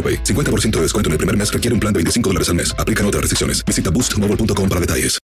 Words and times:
AroPay. 0.00 0.24
50% 0.24 0.70
de 0.76 0.82
descuento 0.82 1.08
en 1.08 1.12
el 1.12 1.18
primer 1.18 1.36
mes 1.36 1.52
requiere 1.52 1.74
un 1.74 1.80
plan 1.80 1.92
de 1.92 1.98
25 1.98 2.30
dólares 2.30 2.48
al 2.48 2.54
mes. 2.54 2.74
Aplican 2.78 3.04
otras 3.04 3.20
restricciones. 3.20 3.62
Visita 3.66 3.90
boostmobile.com 3.90 4.68
para 4.68 4.80
detalles. 4.80 5.18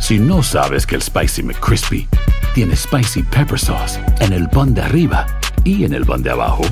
Si 0.00 0.18
no 0.18 0.42
sabes 0.42 0.86
que 0.86 0.96
el 0.96 1.02
Spicy 1.02 1.42
McCrispy 1.42 2.06
tiene 2.54 2.76
Spicy 2.76 3.22
Pepper 3.22 3.58
Sauce 3.58 3.98
en 4.20 4.32
el 4.32 4.48
pan 4.50 4.74
de 4.74 4.82
arriba 4.82 5.26
y 5.64 5.84
en 5.84 5.94
el 5.94 6.04
pan 6.04 6.22
de 6.22 6.30
abajo, 6.30 6.62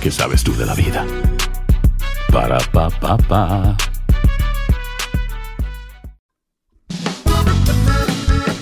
¿qué 0.00 0.10
sabes 0.10 0.42
tú 0.42 0.56
de 0.56 0.64
la 0.64 0.74
vida? 0.74 1.04
Para, 2.32 2.58
pa, 2.72 2.88
pa, 2.88 3.18
pa. 3.18 3.76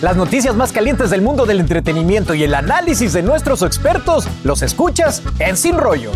Las 0.00 0.16
noticias 0.16 0.54
más 0.54 0.72
calientes 0.72 1.10
del 1.10 1.22
mundo 1.22 1.44
del 1.44 1.60
entretenimiento 1.60 2.34
y 2.34 2.44
el 2.44 2.54
análisis 2.54 3.12
de 3.12 3.22
nuestros 3.22 3.62
expertos 3.62 4.28
los 4.44 4.62
escuchas 4.62 5.22
en 5.38 5.56
Sin 5.56 5.76
Rollo. 5.76 6.12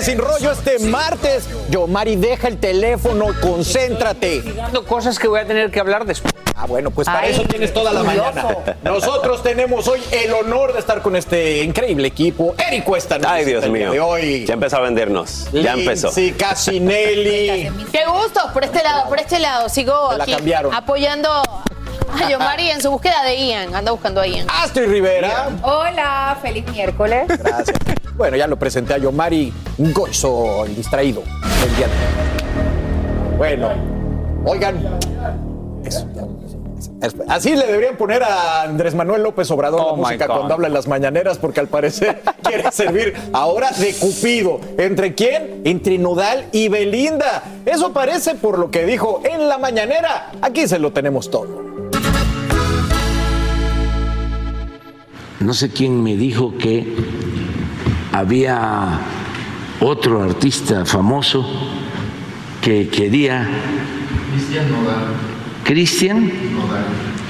Sin 0.00 0.18
Rollo 0.18 0.52
este 0.52 0.78
martes. 0.78 1.48
Yo, 1.70 1.86
Mari, 1.86 2.16
deja 2.16 2.48
el 2.48 2.58
teléfono, 2.58 3.26
concéntrate. 3.40 4.42
Cosas 4.86 5.18
que 5.18 5.28
voy 5.28 5.40
a 5.40 5.46
tener 5.46 5.70
que 5.70 5.80
hablar 5.80 6.04
después. 6.04 6.32
Ah, 6.54 6.66
bueno, 6.66 6.90
pues 6.90 7.06
para 7.06 7.20
Ay, 7.20 7.32
eso 7.32 7.42
tienes 7.44 7.72
toda 7.72 7.90
la 7.92 8.00
curioso. 8.02 8.32
mañana. 8.32 8.76
Nosotros 8.82 9.42
tenemos 9.42 9.88
hoy 9.88 10.00
el 10.12 10.32
honor 10.34 10.74
de 10.74 10.78
estar 10.80 11.00
con 11.00 11.16
este 11.16 11.62
increíble 11.62 12.08
equipo. 12.08 12.54
Eric 12.68 12.84
Cuesta. 12.84 13.18
nos 13.18 13.30
Ay, 13.30 13.44
Dios 13.46 13.66
mío. 13.68 13.90
De 13.92 14.00
hoy. 14.00 14.44
Ya 14.46 14.54
empezó 14.54 14.76
a 14.76 14.80
vendernos. 14.80 15.48
Ya 15.52 15.72
empezó. 15.72 16.10
Sí, 16.10 16.32
Casinelli. 16.32 17.70
Qué 17.90 18.00
gusto, 18.06 18.40
por 18.52 18.64
este 18.64 18.82
lado, 18.82 19.08
por 19.08 19.18
este 19.18 19.38
lado. 19.38 19.68
Sigo 19.70 20.12
la 20.16 20.24
aquí 20.24 20.32
cambiaron. 20.32 20.74
apoyando 20.74 21.42
a 22.12 22.28
Yomari 22.28 22.70
en 22.70 22.80
su 22.80 22.90
búsqueda 22.90 23.22
de 23.24 23.36
Ian. 23.48 23.74
Anda 23.74 23.92
buscando 23.92 24.20
a 24.20 24.26
Ian. 24.26 24.46
Astrid 24.48 24.88
Rivera. 24.88 25.50
Hola, 25.62 26.36
feliz 26.42 26.64
miércoles. 26.70 27.26
Gracias. 27.28 27.76
Bueno, 28.16 28.36
ya 28.36 28.46
lo 28.46 28.58
presenté 28.58 28.94
a 28.94 28.98
Yomari 28.98 29.52
Goizo, 29.78 30.64
el 30.66 30.76
distraído. 30.76 31.22
El 31.64 31.76
día 31.76 31.86
de- 31.86 33.36
Bueno, 33.36 33.70
oigan. 34.44 34.76
eso, 35.84 36.06
ya. 36.14 36.22
Así 37.28 37.56
le 37.56 37.66
deberían 37.66 37.96
poner 37.96 38.22
a 38.22 38.62
Andrés 38.62 38.94
Manuel 38.94 39.22
López 39.22 39.50
Obrador 39.50 39.80
la 39.80 39.86
Oh, 39.86 39.96
música 39.96 40.26
cuando 40.26 40.52
habla 40.52 40.66
en 40.66 40.74
las 40.74 40.86
mañaneras, 40.86 41.38
porque 41.38 41.60
al 41.60 41.68
parecer 41.68 42.20
quiere 42.42 42.70
servir 42.72 43.14
ahora 43.32 43.70
de 43.70 43.94
Cupido. 43.94 44.60
¿Entre 44.76 45.14
quién? 45.14 45.62
Entre 45.64 45.96
Nodal 45.96 46.44
y 46.52 46.68
Belinda. 46.68 47.42
Eso 47.64 47.94
parece 47.94 48.34
por 48.34 48.58
lo 48.58 48.70
que 48.70 48.84
dijo 48.84 49.22
en 49.24 49.48
la 49.48 49.56
mañanera. 49.56 50.30
Aquí 50.42 50.68
se 50.68 50.78
lo 50.78 50.92
tenemos 50.92 51.30
todo. 51.30 51.69
No 55.40 55.54
sé 55.54 55.70
quién 55.70 56.02
me 56.02 56.16
dijo 56.16 56.58
que 56.58 56.86
había 58.12 59.00
otro 59.80 60.22
artista 60.22 60.84
famoso 60.84 61.46
que 62.60 62.88
quería. 62.88 63.48
Cristian 65.64 66.30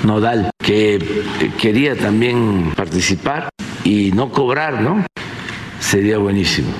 Nodal. 0.04 0.50
que 0.58 0.96
eh, 0.96 1.52
quería 1.56 1.94
también 1.96 2.72
participar 2.74 3.48
y 3.84 4.10
no 4.10 4.30
cobrar, 4.30 4.82
¿no? 4.82 5.06
Sería 5.78 6.18
buenísimo. 6.18 6.70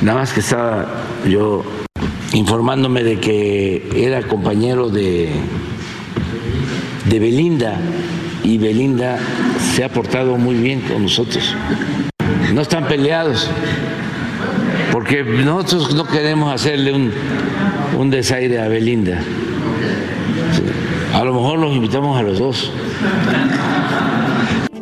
Nada 0.00 0.20
más 0.20 0.32
que 0.32 0.40
estaba 0.40 1.04
yo 1.28 1.64
informándome 2.32 3.02
de 3.02 3.20
que 3.20 3.90
era 3.94 4.22
compañero 4.22 4.88
de, 4.88 5.32
de 7.04 7.18
Belinda 7.18 7.78
y 8.44 8.58
Belinda 8.58 9.18
se 9.74 9.84
ha 9.84 9.88
portado 9.88 10.36
muy 10.36 10.56
bien 10.56 10.80
con 10.80 11.02
nosotros. 11.02 11.54
No 12.52 12.62
están 12.62 12.86
peleados, 12.86 13.48
porque 14.92 15.22
nosotros 15.22 15.94
no 15.94 16.04
queremos 16.04 16.52
hacerle 16.52 16.92
un, 16.92 17.12
un 17.98 18.10
desaire 18.10 18.60
a 18.60 18.68
Belinda. 18.68 19.20
A 21.14 21.24
lo 21.24 21.34
mejor 21.34 21.58
los 21.58 21.74
invitamos 21.74 22.18
a 22.18 22.22
los 22.22 22.38
dos. 22.38 22.72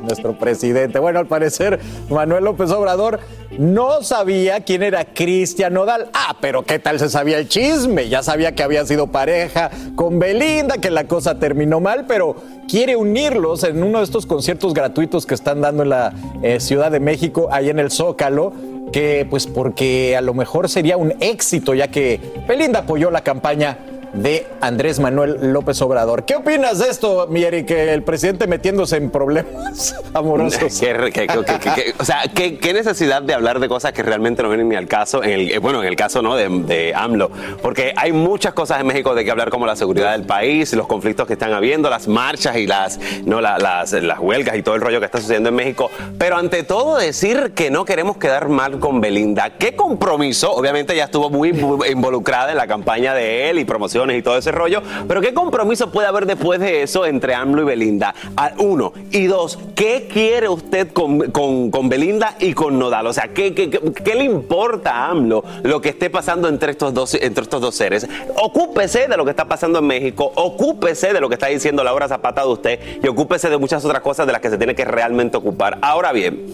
Nuestro 0.08 0.36
presidente. 0.36 0.98
Bueno, 0.98 1.20
al 1.20 1.26
parecer, 1.26 1.78
Manuel 2.10 2.44
López 2.44 2.70
Obrador 2.70 3.20
no 3.56 4.02
sabía 4.02 4.60
quién 4.60 4.82
era 4.82 5.04
Cristian 5.04 5.74
Nodal. 5.74 6.08
Ah, 6.12 6.36
pero 6.41 6.64
¿qué 6.64 6.78
tal 6.78 6.98
se 6.98 7.08
sabía 7.08 7.38
el 7.38 7.48
chisme? 7.48 8.08
Ya 8.08 8.22
sabía 8.22 8.52
que 8.52 8.62
había 8.62 8.84
sido 8.84 9.06
pareja 9.06 9.70
con 9.94 10.19
Belinda, 10.19 10.78
que 10.78 10.91
la 10.91 11.04
cosa 11.04 11.38
terminó 11.38 11.80
mal, 11.80 12.06
pero 12.06 12.36
quiere 12.69 12.96
unirlos 12.96 13.64
en 13.64 13.82
uno 13.82 13.98
de 13.98 14.04
estos 14.04 14.26
conciertos 14.26 14.74
gratuitos 14.74 15.26
que 15.26 15.34
están 15.34 15.60
dando 15.60 15.84
en 15.84 15.91
la 15.91 16.12
eh, 16.42 16.60
Ciudad 16.60 16.90
de 16.90 17.00
México, 17.00 17.48
ahí 17.52 17.70
en 17.70 17.78
el 17.78 17.90
Zócalo. 17.90 18.52
Que 18.92 19.26
pues 19.28 19.46
porque 19.46 20.16
a 20.16 20.22
lo 20.22 20.32
mejor 20.32 20.70
sería 20.70 20.96
un 20.96 21.12
éxito, 21.20 21.75
ya 21.75 21.88
que 21.88 22.19
Belinda 22.48 22.80
apoyó 22.80 23.10
la 23.10 23.20
campaña 23.20 23.76
de 24.12 24.46
Andrés 24.60 24.98
Manuel 25.00 25.52
López 25.52 25.80
Obrador. 25.82 26.24
¿Qué 26.24 26.36
opinas 26.36 26.78
de 26.78 26.88
esto, 26.88 27.26
mi 27.28 27.42
Eric? 27.42 27.66
Que 27.66 27.92
el 27.92 28.02
presidente 28.02 28.46
metiéndose 28.46 28.96
en 28.96 29.10
problemas 29.10 29.94
amorosos. 30.14 30.60
¿Qué, 30.80 31.10
qué- 31.12 31.26
qué- 31.26 31.94
o 31.98 32.04
sea, 32.04 32.22
¿qué, 32.34 32.72
necesidad 32.72 33.22
de 33.22 33.34
hablar 33.34 33.60
de 33.60 33.69
cosas 33.69 33.92
que 33.92 34.02
realmente 34.02 34.42
no 34.42 34.48
vienen 34.48 34.69
ni 34.69 34.76
al 34.76 34.86
caso? 34.86 35.22
En 35.22 35.30
el, 35.30 35.50
eh, 35.52 35.58
bueno, 35.58 35.82
en 35.82 35.88
el 35.88 35.96
caso 35.96 36.22
¿no? 36.22 36.36
de, 36.36 36.48
de 36.48 36.94
AMLO. 36.94 37.30
Porque 37.62 37.92
hay 37.96 38.12
muchas 38.12 38.52
cosas 38.54 38.80
en 38.80 38.86
México 38.86 39.14
de 39.14 39.24
que 39.24 39.30
hablar, 39.30 39.50
como 39.50 39.66
la 39.66 39.76
seguridad 39.76 40.12
del 40.12 40.25
país, 40.25 40.72
los 40.75 40.86
conflictos 40.86 41.26
que 41.26 41.32
están 41.34 41.52
habiendo, 41.52 41.90
las 41.90 42.08
marchas 42.08 42.56
y 42.56 42.66
las, 42.66 42.98
no, 43.25 43.40
La- 43.40 43.58
las, 43.58 43.92
las 43.92 44.19
huelgas 44.19 44.56
y 44.56 44.62
todo 44.62 44.75
el 44.75 44.80
rollo 44.80 45.00
que 45.00 45.06
está 45.06 45.19
sucediendo 45.20 45.48
en 45.48 45.54
México. 45.56 45.90
Pero 46.19 46.36
ante 46.36 46.62
todo, 46.62 46.96
decir 46.96 47.52
que 47.54 47.70
no 47.70 47.84
queremos 47.84 48.16
quedar 48.16 48.48
mal 48.48 48.78
con 48.78 49.00
Belinda. 49.00 49.50
¿Qué 49.58 49.75
compromiso? 49.76 50.52
Obviamente 50.52 50.94
ya 50.96 51.04
estuvo 51.04 51.30
muy, 51.30 51.52
muy 51.52 51.88
involucrada 51.88 52.50
en 52.52 52.56
la 52.56 52.66
campaña 52.66 53.14
de 53.14 53.50
él 53.50 53.58
y 53.58 53.64
y 54.06 54.22
todo 54.22 54.36
ese 54.38 54.53
rollo. 54.53 54.82
Pero 55.06 55.20
¿qué 55.20 55.34
compromiso 55.34 55.91
puede 55.91 56.06
haber 56.09 56.26
después 56.26 56.60
de 56.60 56.82
eso 56.82 57.04
entre 57.06 57.34
AMLO 57.34 57.62
y 57.62 57.64
Belinda? 57.64 58.14
Uno. 58.59 58.92
Y 59.10 59.26
dos, 59.26 59.59
¿qué 59.75 60.09
quiere 60.12 60.48
usted 60.48 60.92
con, 60.92 61.31
con- 61.31 61.70
con 61.70 61.88
Belinda 61.88 62.37
y 62.38 62.53
con 62.54 62.78
Nodal? 62.78 63.06
O 63.06 63.12
sea, 63.12 63.28
¿qué, 63.28 63.54
qué, 63.54 63.69
qué- 63.70 63.81
qué 63.92 64.14
le 64.14 64.25
importa 64.25 64.92
a 64.92 65.10
AMLO 65.10 65.42
lo 65.62 65.81
que 65.81 65.88
esté 65.91 66.10
pasando 66.10 66.48
entre 66.48 66.72
estos, 66.72 66.94
dos, 66.94 67.14
entre 67.14 67.42
estos 67.42 67.60
dos 67.60 67.75
seres? 67.75 68.06
Ocúpese 68.43 69.08
de 69.08 69.17
lo 69.17 69.25
que 69.25 69.31
está 69.31 69.46
pasando 69.46 69.78
en 69.81 69.87
México, 69.87 70.31
ocúpese 70.34 71.12
de 71.12 71.20
lo 71.20 71.28
que 71.28 71.34
está 71.34 71.46
diciendo 71.49 71.82
Laura 71.84 72.08
Zapata 72.08 72.43
de 72.43 72.49
usted 72.49 72.81
y 73.02 73.08
ocúpese 73.08 73.50
de 73.50 73.58
muchas 73.58 73.84
otras 73.84 74.02
cosas 74.02 74.26
de 74.26 74.32
las 74.32 74.40
que 74.40 74.50
se 74.50 74.58
tiene 74.58 74.75
que 74.75 74.84
realmente 74.84 75.37
ocupar. 75.37 75.78
Ahora 75.82 76.12
bien, 76.12 76.46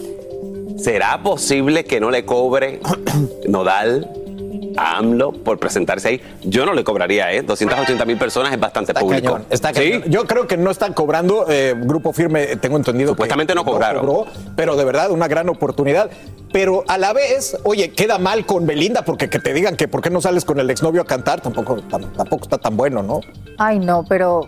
¿será 0.77 1.21
posible 1.23 1.83
que 1.85 1.99
no 1.99 2.11
le 2.11 2.25
cobre 2.25 2.79
Nodal? 3.47 4.09
A 4.77 4.97
AMLO 4.97 5.31
por 5.31 5.57
presentarse 5.59 6.07
ahí, 6.07 6.21
yo 6.43 6.65
no 6.65 6.73
le 6.73 6.83
cobraría, 6.83 7.31
¿eh? 7.33 7.41
280 7.41 8.05
mil 8.05 8.17
personas 8.17 8.53
es 8.53 8.59
bastante 8.59 8.91
Está 8.91 9.01
público. 9.01 9.33
cañón, 9.33 9.45
está 9.49 9.69
¿Sí? 9.73 9.91
cañón. 9.91 10.03
Yo 10.09 10.25
creo 10.25 10.47
que 10.47 10.57
no 10.57 10.71
están 10.71 10.93
cobrando. 10.93 11.45
eh, 11.49 11.73
Grupo 11.77 12.11
Firme, 12.13 12.55
tengo 12.57 12.77
entendido. 12.77 13.09
Supuestamente 13.11 13.53
que 13.53 13.55
no 13.55 13.65
cobraron. 13.65 14.05
cobró, 14.05 14.25
pero 14.55 14.75
de 14.75 14.85
verdad, 14.85 15.11
una 15.11 15.27
gran 15.27 15.49
oportunidad. 15.49 16.09
Pero 16.51 16.83
a 16.87 16.97
la 16.97 17.11
vez, 17.13 17.57
oye, 17.63 17.91
queda 17.91 18.17
mal 18.17 18.45
con 18.45 18.65
Belinda 18.65 19.03
porque 19.03 19.29
que 19.29 19.39
te 19.39 19.53
digan 19.53 19.75
que 19.75 19.87
por 19.87 20.01
qué 20.01 20.09
no 20.09 20.21
sales 20.21 20.45
con 20.45 20.59
el 20.59 20.69
exnovio 20.69 21.01
a 21.01 21.05
cantar 21.05 21.41
tampoco, 21.41 21.77
tam- 21.89 22.11
tampoco 22.13 22.43
está 22.43 22.57
tan 22.57 22.77
bueno, 22.77 23.03
¿no? 23.03 23.19
Ay, 23.57 23.79
no, 23.79 24.05
pero 24.07 24.47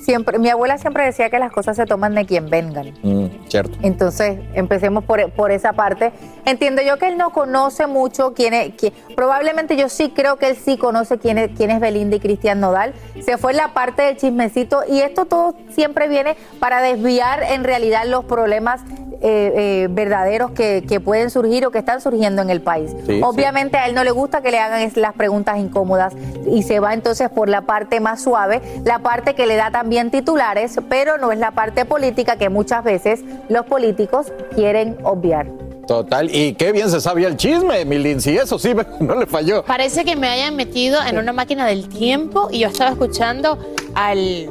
siempre, 0.00 0.38
mi 0.38 0.48
abuela 0.50 0.78
siempre 0.78 1.04
decía 1.04 1.30
que 1.30 1.38
las 1.38 1.52
cosas 1.52 1.76
se 1.76 1.86
toman 1.86 2.14
de 2.14 2.26
quien 2.26 2.48
vengan. 2.50 2.92
Mm, 3.02 3.26
cierto. 3.48 3.76
Entonces, 3.82 4.38
empecemos 4.54 5.04
por, 5.04 5.30
por 5.32 5.50
esa 5.50 5.72
parte. 5.72 6.12
Entiendo 6.44 6.82
yo 6.82 6.98
que 6.98 7.08
él 7.08 7.16
no 7.16 7.30
conoce 7.30 7.86
mucho 7.86 8.32
quién 8.34 8.54
es, 8.54 8.72
quién- 8.76 8.92
probablemente 9.14 9.76
yo 9.76 9.88
sí 9.88 10.10
creo 10.14 10.36
que 10.36 10.48
él 10.50 10.56
sí 10.56 10.76
conoce 10.76 11.18
quién 11.18 11.38
es, 11.38 11.50
quién 11.56 11.70
es 11.70 11.80
Belinda 11.80 12.16
y 12.16 12.20
Cristian 12.20 12.60
Nodal. 12.60 12.94
Se 13.24 13.38
fue 13.38 13.52
en 13.52 13.58
la 13.58 13.72
parte 13.74 14.02
del 14.02 14.16
chismecito 14.16 14.82
y 14.88 15.00
esto 15.00 15.24
todo 15.26 15.54
siempre 15.70 16.08
viene 16.08 16.36
para 16.60 16.80
desviar 16.82 17.42
en 17.42 17.64
realidad 17.64 18.04
los 18.06 18.24
problemas 18.24 18.80
eh, 19.22 19.52
eh, 19.56 19.88
verdaderos 19.90 20.50
que, 20.52 20.84
que 20.86 21.00
pueden 21.00 21.30
surgir 21.30 21.66
o 21.66 21.70
que 21.70 21.78
están 21.78 22.00
surgiendo 22.00 22.42
en 22.42 22.50
el 22.50 22.60
país. 22.60 22.94
Sí, 23.06 23.20
Obviamente 23.22 23.76
a 23.76 23.86
él 23.86 23.94
no 23.94 24.04
le 24.04 24.10
gusta 24.10 24.42
que 24.42 24.50
le 24.50 24.58
hagan 24.58 24.90
las 24.96 25.14
preguntas 25.14 25.58
incómodas 25.58 26.14
y 26.50 26.62
se 26.62 26.80
va 26.80 26.94
entonces 26.94 27.30
por 27.30 27.48
la 27.48 27.62
parte 27.62 28.00
más 28.00 28.22
suave, 28.22 28.60
la 28.84 29.00
parte 29.00 29.34
que 29.34 29.46
le 29.46 29.56
da 29.56 29.70
también 29.70 30.10
titulares, 30.10 30.78
pero 30.88 31.18
no 31.18 31.32
es 31.32 31.38
la 31.38 31.50
parte 31.50 31.84
política 31.84 32.36
que 32.36 32.48
muchas 32.48 32.84
veces 32.84 33.20
los 33.48 33.66
políticos 33.66 34.32
quieren 34.54 34.96
obviar. 35.02 35.46
Total. 35.86 36.34
Y 36.34 36.54
qué 36.54 36.72
bien 36.72 36.90
se 36.90 37.00
sabía 37.00 37.28
el 37.28 37.36
chisme, 37.36 37.84
Milin. 37.84 38.20
Si 38.20 38.36
eso 38.36 38.58
sí, 38.58 38.74
no 39.00 39.14
le 39.14 39.26
falló. 39.26 39.64
Parece 39.64 40.04
que 40.04 40.16
me 40.16 40.28
hayan 40.28 40.56
metido 40.56 40.98
en 41.02 41.18
una 41.18 41.32
máquina 41.32 41.66
del 41.66 41.88
tiempo 41.88 42.48
y 42.50 42.60
yo 42.60 42.68
estaba 42.68 42.90
escuchando 42.90 43.58
al 43.94 44.50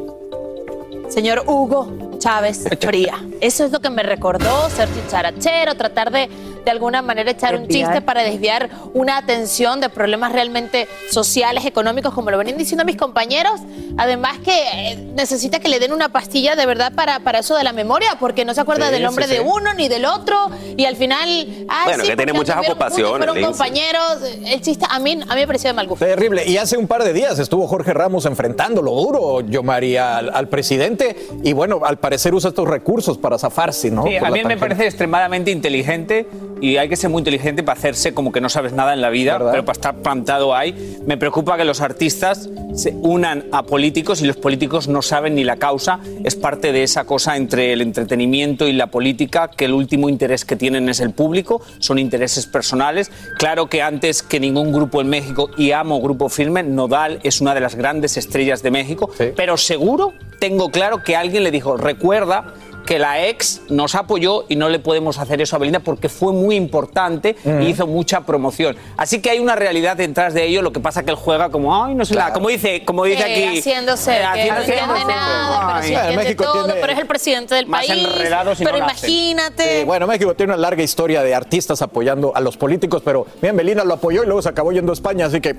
señor 1.09 1.43
Hugo 1.45 2.04
Chávez 2.25 2.63
Fría. 2.81 3.23
Eso 3.39 3.65
es 3.65 3.71
lo 3.71 3.79
que 3.79 3.91
me 3.91 4.01
recordó 4.01 4.67
ser 4.71 4.89
chicharachero, 4.95 5.75
tratar 5.75 6.11
de 6.11 6.27
de 6.65 6.71
alguna 6.71 7.01
manera 7.01 7.31
echar 7.31 7.55
un 7.55 7.67
chiste 7.67 8.01
para 8.01 8.23
desviar 8.23 8.69
una 8.93 9.17
atención 9.17 9.79
de 9.79 9.89
problemas 9.89 10.31
realmente 10.33 10.87
sociales, 11.11 11.65
económicos, 11.65 12.13
como 12.13 12.31
lo 12.31 12.37
venían 12.37 12.57
diciendo 12.57 12.83
mis 12.83 12.97
compañeros. 12.97 13.61
Además 13.97 14.39
que 14.43 14.51
eh, 14.91 14.97
necesita 15.15 15.59
que 15.59 15.69
le 15.69 15.79
den 15.79 15.93
una 15.93 16.09
pastilla 16.09 16.55
de 16.55 16.65
verdad 16.65 16.91
para, 16.93 17.19
para 17.19 17.39
eso 17.39 17.55
de 17.55 17.63
la 17.63 17.71
memoria, 17.71 18.17
porque 18.19 18.43
no 18.43 18.53
se 18.53 18.61
acuerda 18.61 18.87
Sí, 18.87 18.93
del 18.93 19.03
nombre 19.03 19.25
sí, 19.25 19.31
sí. 19.31 19.37
de 19.37 19.41
uno 19.41 19.73
ni 19.73 19.87
del 19.87 20.05
otro 20.05 20.49
y 20.75 20.83
al 20.85 20.95
final... 20.97 21.47
ah, 21.69 21.83
Bueno, 21.85 22.03
sí, 22.03 22.09
que 22.09 22.17
tiene 22.17 22.33
muchas 22.33 22.57
ocupaciones, 22.57 23.25
Fueron 23.27 23.41
compañeros. 23.41 24.17
El 24.45 24.61
chiste 24.61 24.85
a 24.89 24.99
mí, 24.99 25.13
a 25.13 25.33
mí 25.35 25.41
me 25.41 25.47
pareció 25.47 25.69
de 25.69 25.73
mal 25.73 25.87
gusto. 25.87 26.03
Terrible. 26.05 26.45
Y 26.45 26.57
hace 26.57 26.77
un 26.77 26.87
par 26.87 27.03
de 27.03 27.13
días 27.13 27.39
estuvo 27.39 27.67
Jorge 27.67 27.93
Ramos 27.93 28.25
enfrentándolo 28.25 28.91
duro, 28.91 29.41
yo 29.41 29.63
María, 29.63 30.17
al, 30.17 30.29
al 30.33 30.49
presidente. 30.49 31.15
Y 31.43 31.53
bueno, 31.53 31.81
al 31.85 31.97
parecer 31.99 32.33
usa 32.33 32.49
estos 32.49 32.67
recursos 32.67 33.17
para 33.17 33.37
zafarse, 33.37 33.91
¿no? 33.91 34.03
Sí, 34.03 34.15
Por 34.19 34.27
a 34.27 34.31
mí 34.31 34.43
me 34.43 34.57
parece 34.57 34.85
extremadamente 34.85 35.51
inteligente 35.51 36.27
y 36.65 36.77
hay 36.77 36.89
que 36.89 36.95
ser 36.95 37.11
muy 37.11 37.19
inteligente 37.19 37.61
para 37.61 37.77
hacerse 37.77 38.15
como 38.15 38.31
que 38.31 38.41
no 38.41 38.49
sabes 38.49 38.73
nada 38.73 38.95
en 38.95 39.01
la 39.01 39.11
vida, 39.11 39.37
pero 39.51 39.63
para 39.63 39.73
estar 39.73 39.95
plantado 39.97 40.55
ahí. 40.55 40.97
Me 41.05 41.15
preocupa 41.15 41.57
que 41.57 41.63
los 41.63 41.79
artistas 41.79 42.49
se 42.73 42.95
unan 43.01 43.45
a 43.51 43.61
políticos 43.61 44.23
y 44.23 44.25
los 44.25 44.35
políticos 44.35 44.87
no 44.87 45.03
saben 45.03 45.35
ni 45.35 45.43
la 45.43 45.57
causa. 45.57 45.99
Es 46.23 46.35
parte 46.35 46.71
de 46.71 46.81
esa 46.81 47.03
cosa 47.03 47.37
entre 47.37 47.71
el 47.71 47.83
entretenimiento 47.83 48.67
y 48.67 48.73
la 48.73 48.87
política, 48.87 49.47
que 49.47 49.65
el 49.65 49.73
último 49.73 50.09
interés 50.09 50.43
que 50.43 50.55
tienen 50.55 50.89
es 50.89 51.01
el 51.01 51.11
público, 51.11 51.61
son 51.77 51.99
intereses 51.99 52.47
personales. 52.47 53.11
Claro 53.37 53.67
que 53.67 53.83
antes 53.83 54.23
que 54.23 54.39
ningún 54.39 54.73
grupo 54.73 55.01
en 55.01 55.07
México, 55.07 55.51
y 55.57 55.71
amo 55.71 56.01
Grupo 56.01 56.29
Firme, 56.29 56.63
Nodal 56.63 57.19
es 57.21 57.41
una 57.41 57.53
de 57.53 57.59
las 57.59 57.75
grandes 57.75 58.17
estrellas 58.17 58.63
de 58.63 58.71
México, 58.71 59.11
pero 59.35 59.55
seguro, 59.55 60.13
tengo 60.39 60.71
claro 60.71 61.03
que 61.03 61.15
alguien 61.15 61.43
le 61.43 61.51
dijo, 61.51 61.77
recuerda 61.77 62.53
que 62.85 62.99
la 62.99 63.25
ex 63.25 63.61
nos 63.69 63.95
apoyó 63.95 64.45
y 64.47 64.55
no 64.55 64.69
le 64.69 64.79
podemos 64.79 65.17
hacer 65.17 65.41
eso 65.41 65.55
a 65.55 65.59
Belinda 65.59 65.79
porque 65.79 66.09
fue 66.09 66.31
muy 66.33 66.55
importante 66.55 67.35
Mm. 67.43 67.61
y 67.61 67.67
hizo 67.67 67.87
mucha 67.87 68.21
promoción. 68.21 68.75
Así 68.97 69.19
que 69.21 69.29
hay 69.31 69.39
una 69.39 69.55
realidad 69.55 69.97
detrás 69.97 70.33
de 70.33 70.45
ello, 70.45 70.61
lo 70.61 70.71
que 70.71 70.79
pasa 70.79 71.03
que 71.03 71.11
él 71.11 71.17
juega 71.17 71.49
como, 71.49 71.83
ay, 71.83 71.95
no 71.95 72.05
sé 72.05 72.15
nada, 72.15 72.33
como 72.33 72.49
dice, 72.49 72.83
como 72.85 73.03
dice 73.05 73.23
Eh, 73.27 73.47
aquí. 73.49 73.59
haciéndose, 73.59 74.11
eh, 74.13 74.17
que 74.17 74.23
no 74.23 74.55
haciéndose- 74.57 74.71
entiende 74.79 75.05
nada, 75.05 75.67
pero 75.67 75.83
sí 75.87 75.89
Ay. 75.89 75.95
entiende 75.95 76.23
México 76.23 76.43
todo, 76.43 76.65
tiene 76.65 76.79
pero 76.81 76.93
es 76.93 76.99
el 76.99 77.07
presidente 77.07 77.55
del 77.55 77.67
más 77.67 77.85
país. 77.87 78.07
pero 78.17 78.29
no 78.37 78.43
lo 78.43 78.51
hacen. 78.51 78.67
imagínate. 78.77 79.79
Sí, 79.79 79.85
bueno, 79.85 80.07
México 80.07 80.33
tiene 80.35 80.53
una 80.53 80.61
larga 80.61 80.83
historia 80.83 81.23
de 81.23 81.33
artistas 81.35 81.81
apoyando 81.81 82.35
a 82.35 82.39
los 82.41 82.57
políticos, 82.57 83.01
pero 83.03 83.25
bien, 83.41 83.55
Belinda 83.55 83.83
lo 83.83 83.95
apoyó 83.95 84.23
y 84.23 84.25
luego 84.25 84.41
se 84.41 84.49
acabó 84.49 84.71
yendo 84.71 84.91
a 84.91 84.93
España, 84.93 85.25
así 85.25 85.41
que 85.41 85.55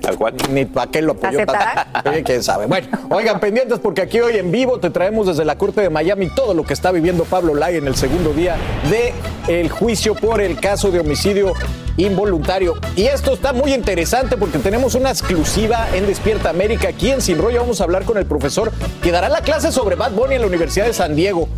ni 0.50 0.64
para 0.64 0.90
qué 0.90 1.02
lo 1.02 1.12
apoyó. 1.12 1.38
Quién 2.24 2.42
sabe. 2.42 2.66
Bueno, 2.66 2.88
oigan, 3.10 3.40
pendientes 3.40 3.78
porque 3.78 4.02
aquí 4.02 4.20
hoy 4.20 4.36
en 4.36 4.50
vivo 4.50 4.78
te 4.78 4.90
traemos 4.90 5.26
desde 5.26 5.44
la 5.44 5.56
Corte 5.58 5.80
de 5.80 5.90
Miami 5.90 6.28
todo 6.34 6.54
lo 6.54 6.64
que 6.64 6.72
está 6.72 6.90
viviendo 6.92 7.15
Pablo 7.24 7.54
Lai 7.54 7.76
en 7.76 7.86
el 7.86 7.96
segundo 7.96 8.32
día 8.32 8.56
de 8.90 9.12
el 9.48 9.70
juicio 9.70 10.14
por 10.14 10.40
el 10.40 10.58
caso 10.60 10.90
de 10.90 11.00
homicidio 11.00 11.52
involuntario. 11.96 12.74
Y 12.94 13.04
esto 13.06 13.32
está 13.32 13.52
muy 13.52 13.72
interesante 13.72 14.36
porque 14.36 14.58
tenemos 14.58 14.94
una 14.94 15.10
exclusiva 15.10 15.86
en 15.94 16.06
Despierta 16.06 16.50
América. 16.50 16.88
Aquí 16.88 17.10
en 17.10 17.22
Sin 17.22 17.38
Rollo 17.38 17.60
vamos 17.60 17.80
a 17.80 17.84
hablar 17.84 18.04
con 18.04 18.18
el 18.18 18.26
profesor 18.26 18.70
que 19.02 19.10
dará 19.12 19.28
la 19.28 19.40
clase 19.40 19.72
sobre 19.72 19.96
Bad 19.96 20.12
Bunny 20.12 20.34
en 20.34 20.42
la 20.42 20.46
Universidad 20.46 20.84
de 20.86 20.92
San 20.92 21.16
Diego. 21.16 21.48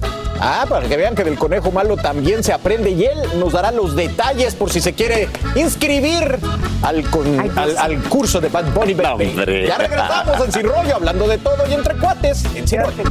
Ah, 0.40 0.66
para 0.69 0.87
que 0.87 0.96
vean 0.96 1.16
que 1.16 1.25
del 1.25 1.37
conejo 1.37 1.72
malo 1.72 1.96
también 1.96 2.44
se 2.44 2.52
aprende 2.52 2.90
y 2.90 3.05
él 3.05 3.19
nos 3.40 3.52
dará 3.55 3.72
los 3.72 3.96
detalles 3.96 4.55
por 4.55 4.70
si 4.70 4.81
se 4.81 4.93
quiere 4.93 5.28
inscribir 5.56 6.38
al, 6.82 7.02
con- 7.10 7.58
al, 7.58 7.76
al 7.76 8.00
curso 8.05 8.40
de 8.40 8.49
Bad 8.49 8.72
Bunny. 8.72 8.94
Baby. 8.94 9.34
Ya 9.66 9.78
regresamos 9.78 10.44
en 10.46 10.52
Sin 10.52 10.62
Rollo 10.69 10.94
hablando 10.94 11.26
de 11.26 11.38
todo 11.38 11.56
y 11.69 11.72
entre 11.75 11.96
cuates 11.96 12.44
en 12.55 12.69
Sin 12.69 12.81
Rollo. 12.81 13.02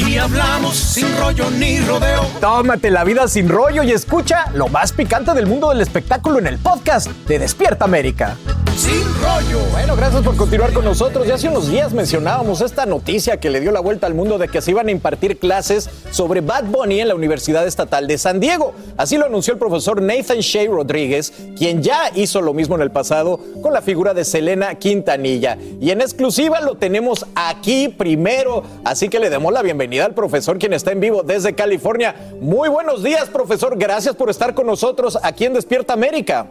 Aquí 0.00 0.16
hablamos 0.16 0.76
sin 0.76 1.08
rollo 1.18 1.50
ni 1.50 1.80
rodeo. 1.80 2.24
Tómate 2.40 2.88
la 2.88 3.02
vida 3.02 3.26
sin 3.26 3.48
rollo 3.48 3.82
y 3.82 3.90
escucha 3.90 4.44
lo 4.54 4.68
más 4.68 4.92
picante 4.92 5.34
del 5.34 5.48
mundo 5.48 5.70
del 5.70 5.80
espectáculo 5.80 6.38
en 6.38 6.46
el 6.46 6.58
podcast 6.58 7.08
de 7.26 7.40
Despierta 7.40 7.84
América. 7.84 8.36
Sin 8.76 9.02
rollo. 9.20 9.58
Bueno, 9.72 9.96
gracias 9.96 10.22
por 10.22 10.36
continuar 10.36 10.72
con 10.72 10.84
nosotros. 10.84 11.26
Ya 11.26 11.34
hace 11.34 11.48
unos 11.48 11.68
días 11.68 11.92
mencionábamos 11.92 12.60
esta 12.60 12.86
noticia 12.86 13.40
que 13.40 13.50
le 13.50 13.60
dio 13.60 13.72
la 13.72 13.80
vuelta 13.80 14.06
al 14.06 14.14
mundo 14.14 14.38
de 14.38 14.46
que 14.46 14.60
se 14.60 14.70
iban 14.70 14.86
a 14.86 14.92
impartir 14.92 15.40
clases 15.40 15.90
sobre 16.12 16.42
Bad 16.42 16.66
Bunny 16.66 17.00
en 17.00 17.08
la 17.08 17.16
Universidad 17.16 17.66
Estatal 17.66 18.06
de 18.06 18.18
San 18.18 18.38
Diego. 18.38 18.74
Así 18.96 19.16
lo 19.16 19.26
anunció 19.26 19.52
el 19.52 19.58
profesor 19.58 20.00
Nathan 20.00 20.38
Shea 20.38 20.70
Rodríguez, 20.70 21.32
quien 21.56 21.82
ya 21.82 22.12
hizo 22.14 22.40
lo 22.40 22.54
mismo 22.54 22.76
en 22.76 22.82
el 22.82 22.92
pasado 22.92 23.40
con 23.60 23.72
la 23.72 23.82
figura 23.82 24.14
de 24.14 24.24
Selena 24.24 24.76
Quintanilla. 24.76 25.58
Y 25.80 25.90
en 25.90 26.00
exclusiva 26.00 26.60
lo 26.60 26.76
tenemos 26.76 27.26
aquí 27.34 27.88
primero. 27.88 28.62
Así 28.84 29.08
que 29.08 29.18
le 29.18 29.28
demos 29.28 29.52
la 29.52 29.62
bienvenida 29.62 29.87
al 29.96 30.14
profesor, 30.14 30.58
quien 30.58 30.74
está 30.74 30.92
en 30.92 31.00
vivo 31.00 31.22
desde 31.22 31.54
California. 31.54 32.14
Muy 32.40 32.68
buenos 32.68 33.02
días, 33.02 33.28
profesor. 33.30 33.78
Gracias 33.78 34.14
por 34.14 34.28
estar 34.28 34.54
con 34.54 34.66
nosotros 34.66 35.18
aquí 35.22 35.46
en 35.46 35.54
Despierta 35.54 35.94
América. 35.94 36.46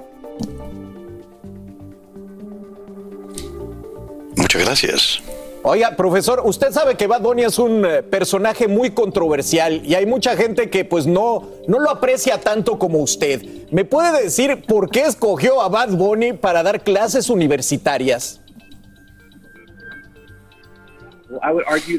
Muchas 4.35 4.65
gracias. 4.65 5.21
Oiga, 5.63 5.95
profesor, 5.97 6.41
usted 6.45 6.71
sabe 6.71 6.95
que 6.95 7.07
Bad 7.07 7.21
Bunny 7.21 7.43
es 7.43 7.59
un 7.59 7.85
eh, 7.85 8.01
personaje 8.01 8.67
muy 8.67 8.91
controversial 8.91 9.85
y 9.85 9.95
hay 9.95 10.05
mucha 10.05 10.37
gente 10.37 10.69
que 10.69 10.85
pues 10.85 11.05
no, 11.05 11.49
no 11.67 11.79
lo 11.79 11.89
aprecia 11.89 12.39
tanto 12.39 12.79
como 12.79 12.99
usted. 12.99 13.41
¿Me 13.69 13.83
puede 13.83 14.23
decir 14.23 14.63
por 14.65 14.89
qué 14.89 15.01
escogió 15.01 15.61
a 15.61 15.67
Bad 15.67 15.89
Bunny 15.89 16.33
para 16.33 16.63
dar 16.63 16.83
clases 16.83 17.29
universitarias? 17.29 18.39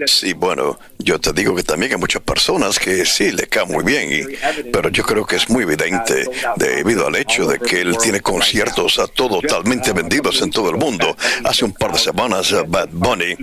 Sí, 0.09 0.33
bueno, 0.33 0.79
yo 0.99 1.21
te 1.21 1.33
digo 1.33 1.55
que 1.55 1.63
también 1.63 1.93
hay 1.93 1.99
muchas 1.99 2.23
personas 2.23 2.79
que 2.79 3.05
sí 3.05 3.31
le 3.31 3.47
caen 3.47 3.69
muy 3.71 3.85
bien, 3.85 4.11
y- 4.13 4.37
pero 4.73 4.89
yo 4.89 5.03
creo 5.05 5.27
que 5.27 5.37
es 5.37 5.49
muy 5.51 5.65
evidente 5.65 6.27
debido 6.57 7.07
al 7.07 7.17
hecho 7.17 7.47
de 7.47 7.59
que 7.59 7.83
él 7.83 7.97
tiene 7.99 8.21
conciertos 8.21 8.99
a 8.99 9.07
totalmente 9.07 9.93
vendidos 9.93 10.41
en 10.43 10.51
todo 10.51 10.71
el 10.71 10.77
mundo. 10.77 11.17
Hace 11.45 11.65
un 11.65 11.73
par 11.73 11.93
de 11.93 11.99
semanas, 11.99 12.51
eh, 12.53 12.63
Bad 12.67 12.89
Bunny 12.93 13.37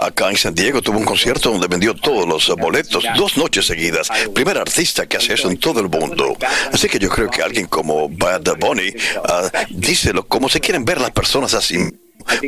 acá 0.00 0.30
en 0.30 0.36
San 0.36 0.54
Diego 0.54 0.80
tuvo 0.82 0.98
un 0.98 1.04
concierto 1.04 1.50
donde 1.50 1.66
vendió 1.66 1.94
todos 1.94 2.26
los 2.28 2.48
boletos 2.56 3.04
dos 3.16 3.36
noches 3.36 3.66
seguidas. 3.66 4.08
Primer 4.34 4.56
artista 4.58 5.06
que 5.06 5.16
hace 5.16 5.34
eso 5.34 5.50
en 5.50 5.58
todo 5.58 5.80
el 5.80 5.88
mundo. 5.88 6.36
Así 6.72 6.88
que 6.88 6.98
yo 6.98 7.08
creo 7.08 7.28
que 7.28 7.42
alguien 7.42 7.66
como 7.66 8.08
Bad 8.08 8.42
Bunny 8.58 8.92
ah, 9.24 9.50
díselo 9.70 10.26
como 10.26 10.48
se 10.48 10.60
quieren 10.60 10.84
ver 10.84 11.00
las 11.00 11.10
personas 11.10 11.54
así. 11.54 11.76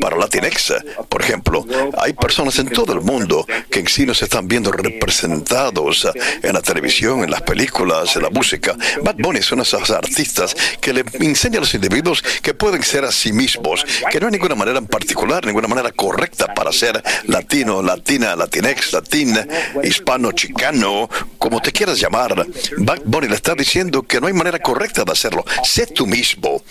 Para 0.01 0.17
Latinx, 0.17 0.75
por 1.09 1.23
ejemplo, 1.23 1.67
hay 1.99 2.13
personas 2.13 2.59
en 2.59 2.69
todo 2.69 2.93
el 2.93 3.01
mundo 3.01 3.47
que 3.71 3.81
en 3.81 3.89
sí 3.89 4.07
no 4.07 4.15
se 4.15 4.25
están 4.25 4.49
viendo 4.49 4.73
representados 4.73 6.09
en 6.43 6.53
la 6.53 6.63
televisión, 6.63 7.25
en 7.25 7.31
las 7.31 7.43
películas, 7.43 8.17
en 8.17 8.23
la 8.23 8.31
música. 8.31 8.77
Bad 9.03 9.17
Bunny 9.19 9.41
es 9.41 9.53
uno 9.53 9.63
de 9.63 9.69
esos 9.69 9.91
artistas 9.91 10.55
que 10.81 10.93
le 10.93 11.05
enseña 11.21 11.59
a 11.59 11.61
los 11.61 11.75
individuos 11.75 12.23
que 12.43 12.55
pueden 12.55 12.83
ser 12.83 13.05
a 13.05 13.13
sí 13.13 13.33
mismos, 13.33 13.85
que 14.11 14.21
no 14.21 14.27
hay 14.27 14.33
ninguna 14.33 14.55
manera 14.55 14.79
en 14.79 14.87
particular, 14.87 15.45
ninguna 15.45 15.69
manera 15.69 15.91
correcta 15.93 16.53
para 16.55 16.73
ser 16.73 17.03
latino, 17.25 17.83
latina, 17.83 18.37
latinex, 18.37 18.93
latina, 18.93 19.47
hispano, 19.83 20.33
chicano, 20.33 21.09
como 21.39 21.61
te 21.61 21.73
quieras 21.73 21.99
llamar. 21.99 22.47
Bad 22.79 23.03
Bunny 23.05 23.29
le 23.29 23.35
está 23.35 23.55
diciendo 23.55 24.03
que 24.03 24.21
no 24.21 24.27
hay 24.27 24.33
manera 24.33 24.59
correcta 24.59 25.05
de 25.05 25.13
hacerlo. 25.13 25.45
Sé 25.65 25.87
tú 25.87 26.07
mismo. 26.07 26.63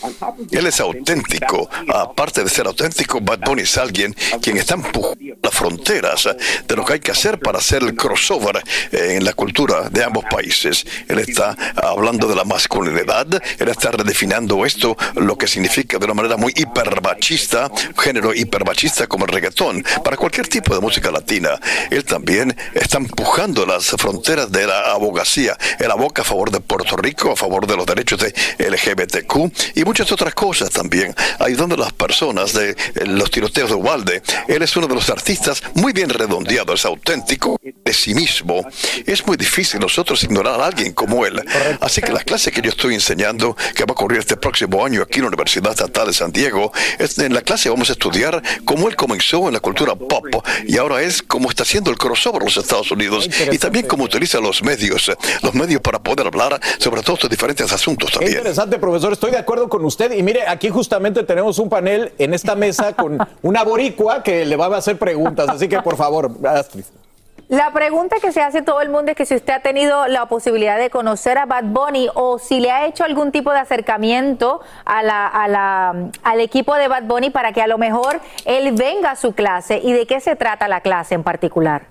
Él 0.52 0.68
es 0.68 0.80
auténtico. 0.80 1.70
Aparte 1.94 2.44
de 2.44 2.50
ser 2.50 2.68
auténtico, 2.68 2.92
auténtico 3.02 3.22
Bad 3.22 3.40
Bunny 3.40 3.64
es 3.64 3.78
alguien 3.78 4.16
quien 4.42 4.58
está 4.58 4.76
empujando 4.76 5.22
las 5.42 5.54
fronteras 5.54 6.30
de 6.68 6.76
lo 6.76 6.86
que 6.86 6.94
hay 6.94 7.00
que 7.00 7.12
hacer 7.12 7.40
para 7.40 7.58
hacer 7.58 7.82
el 7.84 7.96
crossover 7.96 8.62
en 8.92 9.24
la 9.24 9.34
cultura 9.34 9.90
de 9.90 10.04
ambos 10.04 10.26
países. 10.30 10.86
Él 11.08 11.20
está 11.20 11.56
hablando 11.76 12.28
de 12.28 12.36
la 12.36 12.44
masculinidad, 12.44 13.28
él 13.60 13.68
está 13.68 13.92
redefiniendo 13.92 14.66
esto, 14.66 14.96
lo 15.16 15.38
que 15.38 15.48
significa 15.48 15.98
de 15.98 16.06
una 16.06 16.14
manera 16.14 16.38
muy 16.38 16.54
hipermachista, 16.56 17.72
género 17.98 18.34
hipermachista 18.34 19.08
como 19.08 19.26
el 19.26 19.32
reggaetón, 19.32 19.84
para 20.04 20.18
cualquier 20.18 20.48
tipo 20.48 20.76
de 20.76 20.82
música 20.82 21.12
latina. 21.12 21.60
Él 21.90 22.04
también 22.04 22.56
está 22.74 22.98
empujando 22.98 23.66
las 23.66 23.88
fronteras 23.88 24.52
de 24.52 24.68
la 24.68 24.92
abogacía. 24.92 25.58
Él 25.80 25.90
aboca 25.92 26.22
a 26.22 26.26
favor 26.26 26.52
de 26.52 26.60
Puerto 26.60 26.96
Rico, 26.98 27.32
a 27.32 27.36
favor 27.36 27.66
de 27.66 27.78
los 27.78 27.86
derechos 27.86 28.20
de 28.20 28.34
LGBTQ 28.60 29.76
y 29.76 29.84
muchas 29.84 30.12
otras 30.12 30.34
cosas 30.36 30.70
también, 30.70 31.16
ayudando 31.40 31.76
a 31.76 31.80
las 31.80 31.94
personas 31.94 32.54
de 32.54 32.72
eh, 32.72 32.76
los 33.06 33.32
tiroteos 33.32 33.70
de 33.70 33.76
Walde. 33.76 34.22
Él 34.48 34.62
es 34.62 34.76
uno 34.76 34.88
de 34.88 34.96
los 34.96 35.10
artistas 35.10 35.64
muy 35.76 35.94
bien 35.94 36.10
redondeado, 36.10 36.74
es 36.74 36.86
auténtico 36.86 37.60
de 37.62 37.94
sí 37.94 38.14
mismo. 38.14 38.66
Es 39.06 39.26
muy 39.26 39.38
difícil 39.38 39.80
nosotros 39.80 40.24
ignorar 40.24 40.62
a 40.62 40.66
alguien 40.66 40.94
como 40.94 41.26
él. 41.26 41.42
Así 41.80 42.02
que 42.02 42.12
las 42.12 42.24
clases 42.24 42.54
que 42.54 42.62
yo 42.62 42.70
estoy 42.70 42.94
enseñando, 42.94 43.56
que 43.76 43.84
va 43.84 43.90
a 43.90 43.94
ocurrir 43.94 44.20
este 44.20 44.38
próximo 44.38 44.86
año 44.86 45.02
aquí 45.02 45.20
en 45.20 45.24
la 45.24 45.28
Universidad 45.30 45.72
Estatal 45.72 46.08
de 46.08 46.14
San 46.14 46.32
Diego, 46.32 46.72
es, 47.00 47.18
en 47.18 47.34
la 47.34 47.42
clase 47.42 47.70
vamos 47.70 47.90
a 47.90 47.94
estudiar 47.94 48.42
cómo 48.66 48.88
él 48.88 48.96
comenzó 48.96 49.48
en 49.48 49.54
la 49.54 49.60
cultura 49.60 49.96
pop 49.96 50.26
y 50.68 50.78
ahora 50.78 51.02
es 51.02 51.22
cómo 51.22 51.50
está 51.50 51.64
haciendo 51.64 51.92
el 51.92 51.98
crossover 51.98 52.42
en 52.42 52.46
los 52.46 52.58
Estados 52.58 52.92
Unidos 52.92 53.30
y 53.52 53.58
también 53.58 53.88
cómo 53.88 54.04
utiliza 54.04 54.40
los 54.40 54.64
medios, 54.64 55.12
los 55.42 55.54
medios 55.54 55.82
para 55.82 56.00
poder 56.00 56.28
hablar 56.28 56.60
sobre 56.78 57.02
todos 57.02 57.20
estos 57.20 57.30
diferentes 57.30 57.72
asuntos 57.72 58.12
también. 58.12 58.38
interesante, 58.38 58.78
profesor. 58.80 59.14
Estoy 59.14 59.32
de 59.32 59.38
acuerdo 59.38 59.70
con 59.70 59.84
usted. 59.86 60.12
Y 60.12 60.24
mire, 60.24 60.48
aquí 60.48 60.70
justamente 60.70 61.24
tenemos 61.24 61.60
un 61.60 61.70
panel 61.70 62.12
en 62.18 62.34
esta 62.34 62.56
mesa 62.56 62.71
con 62.98 63.18
una 63.42 63.64
boricua 63.64 64.24
que 64.24 64.46
le 64.46 64.56
va 64.56 64.68
a 64.68 64.78
hacer 64.78 64.98
preguntas. 64.98 65.50
Así 65.50 65.68
que, 65.68 65.82
por 65.82 65.96
favor, 65.96 66.32
Astrid. 66.46 66.84
La 67.52 67.74
pregunta 67.74 68.16
que 68.22 68.32
se 68.32 68.42
hace 68.42 68.62
todo 68.62 68.80
el 68.80 68.90
mundo 68.90 69.12
es 69.12 69.18
que 69.18 69.26
si 69.26 69.36
usted 69.36 69.52
ha 69.52 69.60
tenido 69.60 70.08
la 70.08 70.26
posibilidad 70.28 70.78
de 70.78 70.90
conocer 70.90 71.38
a 71.38 71.46
Bad 71.46 71.66
Bunny 71.66 72.08
o 72.14 72.40
si 72.40 72.62
le 72.62 72.72
ha 72.72 72.86
hecho 72.86 73.04
algún 73.04 73.34
tipo 73.34 73.52
de 73.52 73.60
acercamiento 73.60 74.62
a 74.86 75.04
la, 75.04 75.28
a 75.28 75.50
la, 75.50 76.10
al 76.24 76.40
equipo 76.40 76.76
de 76.76 76.88
Bad 76.88 77.04
Bunny 77.04 77.30
para 77.30 77.52
que 77.52 77.62
a 77.62 77.68
lo 77.68 77.78
mejor 77.78 78.22
él 78.46 78.72
venga 78.72 79.12
a 79.12 79.16
su 79.18 79.34
clase 79.34 79.82
y 79.84 79.92
de 79.92 80.08
qué 80.08 80.22
se 80.22 80.38
trata 80.38 80.70
la 80.70 80.80
clase 80.80 81.14
en 81.14 81.24
particular. 81.24 81.88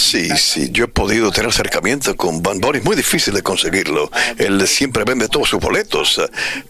Sí, 0.00 0.30
sí, 0.36 0.70
yo 0.72 0.86
he 0.86 0.88
podido 0.88 1.30
tener 1.30 1.50
acercamiento 1.50 2.16
con 2.16 2.42
Van 2.42 2.58
es 2.74 2.84
muy 2.84 2.96
difícil 2.96 3.34
de 3.34 3.42
conseguirlo. 3.42 4.10
Él 4.38 4.66
siempre 4.66 5.04
vende 5.04 5.28
todos 5.28 5.50
sus 5.50 5.60
boletos, 5.60 6.20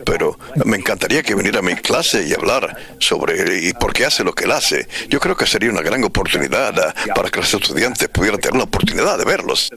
pero 0.04 0.36
me 0.64 0.76
encantaría 0.76 1.22
que 1.22 1.36
viniera 1.36 1.60
a 1.60 1.62
mi 1.62 1.76
clase 1.76 2.26
y 2.26 2.34
hablar 2.34 2.76
sobre 2.98 3.68
y 3.68 3.72
por 3.72 3.92
qué 3.92 4.04
hace 4.04 4.24
lo 4.24 4.34
que 4.34 4.44
él 4.44 4.52
hace. 4.52 4.88
Yo 5.08 5.20
creo 5.20 5.36
que 5.36 5.46
sería 5.46 5.70
una 5.70 5.80
gran 5.80 6.02
oportunidad 6.02 6.94
para 7.14 7.30
que 7.30 7.38
los 7.40 7.54
estudiantes 7.54 8.08
pudieran 8.08 8.40
tener 8.40 8.56
la 8.56 8.64
oportunidad 8.64 9.16
de 9.16 9.24
verlos. 9.24 9.70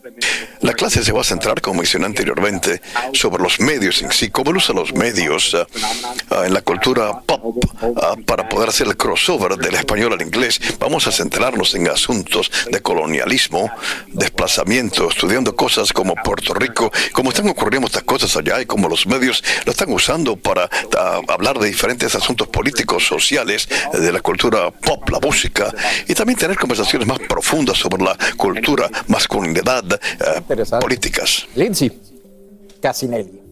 La 0.62 0.74
clase 0.74 1.04
se 1.04 1.12
va 1.12 1.22
a 1.22 1.24
centrar, 1.24 1.62
como 1.62 1.78
mencioné 1.78 2.08
anteriormente, 2.08 2.82
sobre 3.14 3.44
los 3.44 3.60
medios 3.60 4.02
en 4.02 4.12
sí, 4.12 4.30
cómo 4.30 4.52
usa 4.52 4.74
los 4.74 4.94
medios 4.94 5.56
ah, 6.30 6.44
en 6.46 6.54
la 6.54 6.62
cultura 6.62 7.22
pop 7.22 7.64
ah, 8.02 8.16
para 8.26 8.50
poder 8.50 8.70
hacer 8.70 8.88
el 8.88 8.98
crossover 8.98 9.58
del 9.58 9.76
español 9.76 10.14
al 10.14 10.22
inglés. 10.22 10.60
Vamos 10.80 11.06
a 11.08 11.12
centrarnos 11.12 11.76
en 11.76 11.88
asuntos 11.88 12.52
de 12.72 12.82
colonialismo, 12.82 13.43
desplazamiento, 14.08 15.10
estudiando 15.10 15.56
cosas 15.56 15.92
como 15.92 16.16
Puerto 16.16 16.54
Rico, 16.54 16.92
como 17.12 17.30
están 17.30 17.48
ocurriendo 17.50 17.88
estas 17.88 18.04
cosas 18.04 18.36
allá 18.36 18.62
y 18.62 18.66
como 18.66 18.88
los 18.88 19.06
medios 19.08 19.44
lo 19.66 19.72
están 19.72 19.92
usando 19.92 20.36
para 20.36 20.70
ah, 20.98 21.22
hablar 21.28 21.60
de 21.60 21.68
diferentes 21.68 22.14
asuntos 22.16 22.48
políticos, 22.48 23.06
sociales, 23.06 23.68
de 23.94 24.12
la 24.12 24.22
cultura 24.22 24.72
pop, 24.72 25.10
la 25.10 25.20
música, 25.20 25.74
y 26.08 26.14
también 26.14 26.38
tener 26.38 26.58
conversaciones 26.58 27.08
más 27.08 27.20
profundas 27.20 27.78
sobre 27.78 28.04
la 28.04 28.18
cultura, 28.38 28.90
masculinidad, 29.08 29.84
uh, 29.84 30.80
políticas. 30.80 31.48
Lindsay 31.56 31.92
Casinelli. 32.82 33.43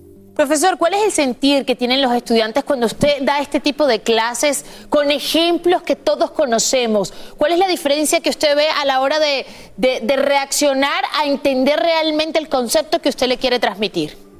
Profesor, 0.41 0.79
¿cuál 0.79 0.95
es 0.95 1.03
el 1.03 1.12
sentir 1.12 1.65
que 1.65 1.75
tienen 1.75 2.01
los 2.01 2.12
estudiantes 2.15 2.63
cuando 2.63 2.88
usted 2.88 3.21
da 3.21 3.41
este 3.41 3.60
tipo 3.60 3.86
de 3.86 4.01
clases 4.01 4.65
con 4.89 5.12
ejemplos 5.12 5.83
que 5.83 5.95
todos 5.95 6.31
conocemos? 6.31 7.13
¿Cuál 7.38 7.51
es 7.51 7.60
la 7.60 7.67
diferencia 7.67 8.21
que 8.21 8.31
usted 8.31 8.55
ve 8.55 8.67
a 8.67 8.83
la 8.86 9.01
hora 9.01 9.19
de, 9.19 9.45
de 9.77 10.15
reaccionar 10.15 11.03
a 11.13 11.27
entender 11.27 11.79
realmente 11.79 12.39
el 12.39 12.50
concepto 12.50 13.00
que 13.00 13.10
usted 13.10 13.27
le 13.27 13.38
quiere 13.38 13.60
transmitir? 13.60 14.30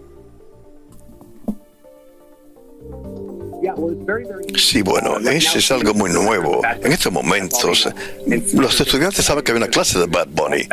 Sí, 4.56 4.82
bueno, 4.82 5.18
eso 5.20 5.58
es 5.60 5.72
algo 5.72 5.94
muy 5.94 6.10
nuevo. 6.10 6.62
En 6.84 6.91
estos 6.91 7.12
momentos, 7.12 7.89
los 8.53 8.82
estudiantes 8.82 9.24
saben 9.24 9.44
que 9.44 9.51
hay 9.51 9.58
una 9.58 9.68
clase 9.68 10.00
de 10.00 10.08
Bad 10.08 10.27
Bunny 10.30 10.68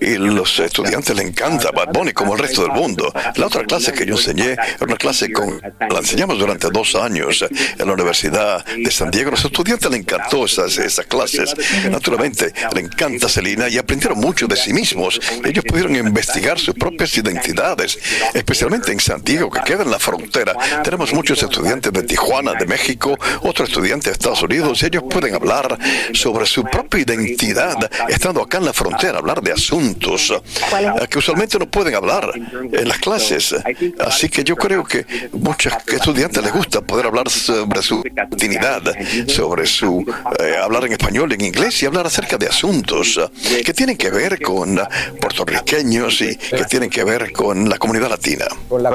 y 0.00 0.16
los 0.16 0.58
estudiantes 0.58 1.16
le 1.16 1.22
encanta 1.22 1.70
Bad 1.70 1.92
Bunny 1.92 2.12
como 2.12 2.34
el 2.34 2.40
resto 2.40 2.62
del 2.62 2.72
mundo. 2.72 3.10
La 3.36 3.46
otra 3.46 3.64
clase 3.64 3.92
que 3.92 4.04
yo 4.04 4.14
enseñé 4.16 4.52
era 4.52 4.76
una 4.80 4.96
clase 4.96 5.32
con 5.32 5.60
la 5.90 5.98
enseñamos 5.98 6.38
durante 6.38 6.68
dos 6.70 6.94
años 6.94 7.42
en 7.78 7.86
la 7.86 7.92
Universidad 7.94 8.64
de 8.66 8.90
San 8.90 9.10
Diego. 9.10 9.30
Los 9.30 9.44
estudiantes 9.44 9.90
le 9.90 9.96
encantó 9.96 10.44
esas, 10.44 10.76
esas 10.76 11.06
clases. 11.06 11.54
Naturalmente, 11.90 12.52
le 12.74 12.80
encanta 12.82 13.28
Selina 13.28 13.68
y 13.68 13.78
aprendieron 13.78 14.18
mucho 14.18 14.46
de 14.46 14.56
sí 14.56 14.74
mismos. 14.74 15.20
Ellos 15.42 15.64
pudieron 15.66 15.96
investigar 15.96 16.58
sus 16.58 16.74
propias 16.74 17.16
identidades, 17.16 17.98
especialmente 18.34 18.92
en 18.92 19.00
San 19.00 19.22
Diego, 19.22 19.50
que 19.50 19.60
queda 19.60 19.82
en 19.82 19.90
la 19.90 19.98
frontera. 19.98 20.54
Tenemos 20.84 21.14
muchos 21.14 21.42
estudiantes 21.42 21.92
de 21.92 22.02
Tijuana 22.02 22.25
Juana 22.26 22.54
de 22.54 22.66
México, 22.66 23.16
otro 23.42 23.64
estudiante 23.64 24.10
de 24.10 24.14
Estados 24.14 24.42
Unidos, 24.42 24.82
ellos 24.82 25.04
pueden 25.08 25.36
hablar 25.36 25.78
sobre 26.12 26.44
su 26.44 26.64
propia 26.64 27.02
identidad 27.02 27.76
estando 28.08 28.42
acá 28.42 28.58
en 28.58 28.64
la 28.64 28.72
frontera, 28.72 29.18
hablar 29.18 29.40
de 29.40 29.52
asuntos 29.52 30.32
eh, 30.32 31.06
que 31.08 31.18
usualmente 31.18 31.56
no 31.56 31.66
pueden 31.66 31.94
hablar 31.94 32.32
en 32.34 32.88
las 32.88 32.98
clases. 32.98 33.54
Así 34.00 34.28
que 34.28 34.42
yo 34.42 34.56
creo 34.56 34.82
que 34.82 35.06
muchos 35.34 35.72
estudiantes 35.86 36.42
les 36.42 36.52
gusta 36.52 36.80
poder 36.80 37.06
hablar 37.06 37.30
sobre 37.30 37.80
su 37.80 38.02
identidad, 38.04 38.82
sobre 39.28 39.64
su 39.64 40.04
eh, 40.40 40.56
hablar 40.60 40.86
en 40.86 40.92
español, 40.94 41.32
en 41.32 41.42
inglés 41.42 41.80
y 41.84 41.86
hablar 41.86 42.06
acerca 42.06 42.36
de 42.36 42.48
asuntos 42.48 43.20
que 43.64 43.72
tienen 43.72 43.96
que 43.96 44.10
ver 44.10 44.42
con 44.42 44.80
puertorriqueños 45.20 46.20
y 46.22 46.34
que 46.34 46.64
tienen 46.64 46.90
que 46.90 47.04
ver 47.04 47.30
con 47.30 47.68
la 47.68 47.78
comunidad 47.78 48.10
latina. 48.10 48.46
Con 48.68 48.82
la 48.82 48.90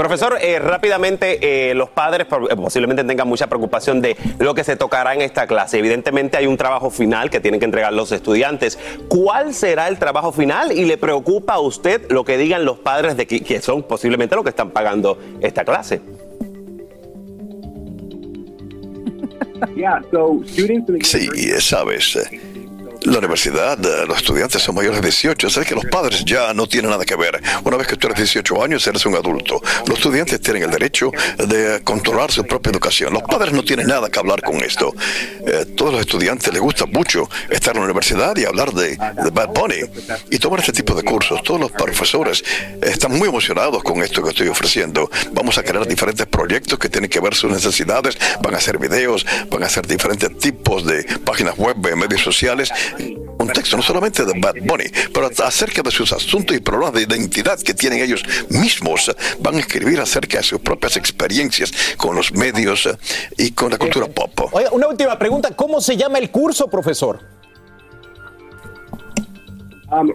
Profesor, 0.00 0.38
eh, 0.40 0.58
rápidamente, 0.58 1.68
eh, 1.70 1.74
los 1.74 1.90
padres 1.90 2.26
eh, 2.26 2.56
posiblemente 2.56 3.04
tengan 3.04 3.28
mucha 3.28 3.48
preocupación 3.48 4.00
de 4.00 4.16
lo 4.38 4.54
que 4.54 4.64
se 4.64 4.74
tocará 4.74 5.12
en 5.12 5.20
esta 5.20 5.46
clase. 5.46 5.78
Evidentemente 5.78 6.38
hay 6.38 6.46
un 6.46 6.56
trabajo 6.56 6.88
final 6.88 7.28
que 7.28 7.38
tienen 7.38 7.60
que 7.60 7.66
entregar 7.66 7.92
los 7.92 8.10
estudiantes. 8.10 8.78
¿Cuál 9.08 9.52
será 9.52 9.88
el 9.88 9.98
trabajo 9.98 10.32
final? 10.32 10.72
¿Y 10.72 10.86
le 10.86 10.96
preocupa 10.96 11.52
a 11.52 11.60
usted 11.60 12.10
lo 12.10 12.24
que 12.24 12.38
digan 12.38 12.64
los 12.64 12.78
padres 12.78 13.18
de 13.18 13.26
que, 13.26 13.60
son 13.60 13.82
posiblemente 13.82 14.34
los 14.36 14.42
que 14.42 14.48
están 14.48 14.70
pagando 14.70 15.18
esta 15.42 15.66
clase? 15.66 16.00
Sí, 21.02 21.28
sabes 21.60 22.18
la 23.02 23.18
universidad, 23.18 23.78
los 24.06 24.18
estudiantes 24.18 24.62
son 24.62 24.74
mayores 24.74 25.00
de 25.00 25.06
18, 25.06 25.46
así 25.46 25.60
que 25.60 25.74
los 25.74 25.86
padres 25.86 26.24
ya 26.24 26.52
no 26.52 26.66
tienen 26.66 26.90
nada 26.90 27.04
que 27.04 27.16
ver. 27.16 27.40
Una 27.64 27.76
vez 27.76 27.86
que 27.86 27.96
tú 27.96 28.06
eres 28.08 28.18
18 28.18 28.62
años, 28.62 28.86
eres 28.86 29.06
un 29.06 29.14
adulto. 29.14 29.60
Los 29.86 29.98
estudiantes 29.98 30.40
tienen 30.40 30.64
el 30.64 30.70
derecho 30.70 31.10
de 31.38 31.80
controlar 31.82 32.30
su 32.30 32.44
propia 32.44 32.70
educación. 32.70 33.12
Los 33.12 33.22
padres 33.22 33.52
no 33.52 33.62
tienen 33.62 33.86
nada 33.86 34.10
que 34.10 34.18
hablar 34.18 34.42
con 34.42 34.56
esto. 34.62 34.94
Eh, 35.46 35.66
todos 35.76 35.92
los 35.92 36.00
estudiantes 36.02 36.52
les 36.52 36.60
gusta 36.60 36.86
mucho 36.86 37.28
estar 37.48 37.74
en 37.74 37.80
la 37.80 37.86
universidad 37.86 38.36
y 38.36 38.44
hablar 38.44 38.72
de, 38.72 38.96
Bad 39.32 39.48
Bunny 39.48 39.80
y 40.30 40.38
tomar 40.38 40.60
este 40.60 40.72
tipo 40.72 40.94
de 40.94 41.02
cursos. 41.02 41.42
Todos 41.42 41.60
los 41.60 41.70
profesores 41.72 42.44
están 42.82 43.16
muy 43.16 43.28
emocionados 43.28 43.82
con 43.82 44.02
esto 44.02 44.22
que 44.22 44.30
estoy 44.30 44.48
ofreciendo. 44.48 45.10
Vamos 45.32 45.56
a 45.58 45.62
crear 45.62 45.86
diferentes 45.86 46.26
proyectos 46.26 46.78
que 46.78 46.88
tienen 46.88 47.08
que 47.08 47.20
ver 47.20 47.34
sus 47.34 47.50
necesidades. 47.50 48.18
Van 48.42 48.54
a 48.54 48.58
hacer 48.58 48.78
videos, 48.78 49.24
van 49.48 49.62
a 49.62 49.66
hacer 49.66 49.86
diferentes 49.86 50.36
tipos 50.38 50.84
de 50.84 51.04
páginas 51.24 51.56
web, 51.56 51.76
medios 51.96 52.22
sociales 52.22 52.70
un 53.38 53.48
texto 53.48 53.76
no 53.76 53.82
solamente 53.82 54.24
de 54.24 54.38
Bad 54.38 54.56
Bunny, 54.62 54.84
pero 55.12 55.30
acerca 55.44 55.82
de 55.82 55.90
sus 55.90 56.12
asuntos 56.12 56.56
y 56.56 56.60
problemas 56.60 56.94
de 56.94 57.02
identidad 57.02 57.58
que 57.60 57.74
tienen 57.74 58.00
ellos 58.00 58.22
mismos. 58.48 59.10
Van 59.40 59.56
a 59.56 59.60
escribir 59.60 60.00
acerca 60.00 60.38
de 60.38 60.44
sus 60.44 60.60
propias 60.60 60.96
experiencias 60.96 61.72
con 61.96 62.14
los 62.14 62.32
medios 62.32 62.88
y 63.36 63.52
con 63.52 63.70
la 63.70 63.78
cultura 63.78 64.06
pop. 64.06 64.52
Una 64.72 64.88
última 64.88 65.18
pregunta. 65.18 65.50
¿Cómo 65.56 65.80
se 65.80 65.96
llama 65.96 66.18
el 66.18 66.30
curso, 66.30 66.68
profesor? 66.68 67.39
Um, 69.92 70.12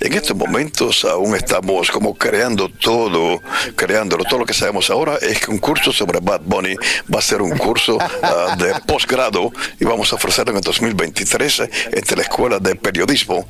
en 0.00 0.12
estos 0.12 0.36
momentos 0.36 1.04
aún 1.04 1.34
estamos 1.34 1.90
como 1.90 2.14
creando 2.14 2.68
todo, 2.68 3.42
creándolo. 3.74 4.22
Todo 4.22 4.40
lo 4.40 4.46
que 4.46 4.54
sabemos 4.54 4.90
ahora 4.90 5.16
es 5.20 5.40
que 5.40 5.50
un 5.50 5.58
curso 5.58 5.92
sobre 5.92 6.20
Bad 6.20 6.42
Bunny 6.44 6.76
va 7.12 7.18
a 7.18 7.22
ser 7.22 7.42
un 7.42 7.50
curso 7.58 7.96
uh, 7.96 8.56
de 8.62 8.74
posgrado 8.86 9.50
y 9.80 9.84
vamos 9.84 10.12
a 10.12 10.16
ofrecerlo 10.16 10.52
en 10.52 10.58
el 10.58 10.62
2023 10.62 11.60
entre 11.92 12.16
la 12.16 12.22
Escuela 12.22 12.58
de 12.60 12.76
Periodismo. 12.76 13.44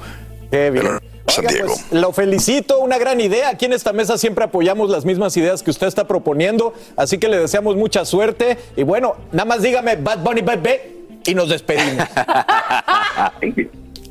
Qué 0.51 0.71
bien. 0.71 0.99
San 1.29 1.47
Diego. 1.47 1.75
Pues, 1.75 1.93
lo 2.01 2.13
felicito, 2.15 2.79
una 2.79 2.97
gran 2.97 3.21
idea. 3.21 3.51
Aquí 3.51 3.67
en 3.67 3.75
esta 3.75 3.93
mesa 3.93 4.17
siempre 4.17 4.45
apoyamos 4.45 4.89
las 4.89 5.05
mismas 5.05 5.37
ideas 5.37 5.63
que 5.63 5.71
usted 5.71 5.87
está 5.87 6.07
proponiendo, 6.07 6.73
así 6.97 7.19
que 7.19 7.29
le 7.29 7.39
deseamos 7.39 7.77
mucha 7.77 8.07
suerte. 8.07 8.57
Y 8.75 8.85
bueno, 8.85 9.17
nada 9.33 9.45
más 9.45 9.61
dígame 9.61 9.97
Bad 9.97 10.21
Bunny 10.21 10.41
Bad 10.41 10.67
y 11.27 11.35
nos 11.35 11.51
despedimos. 11.51 12.09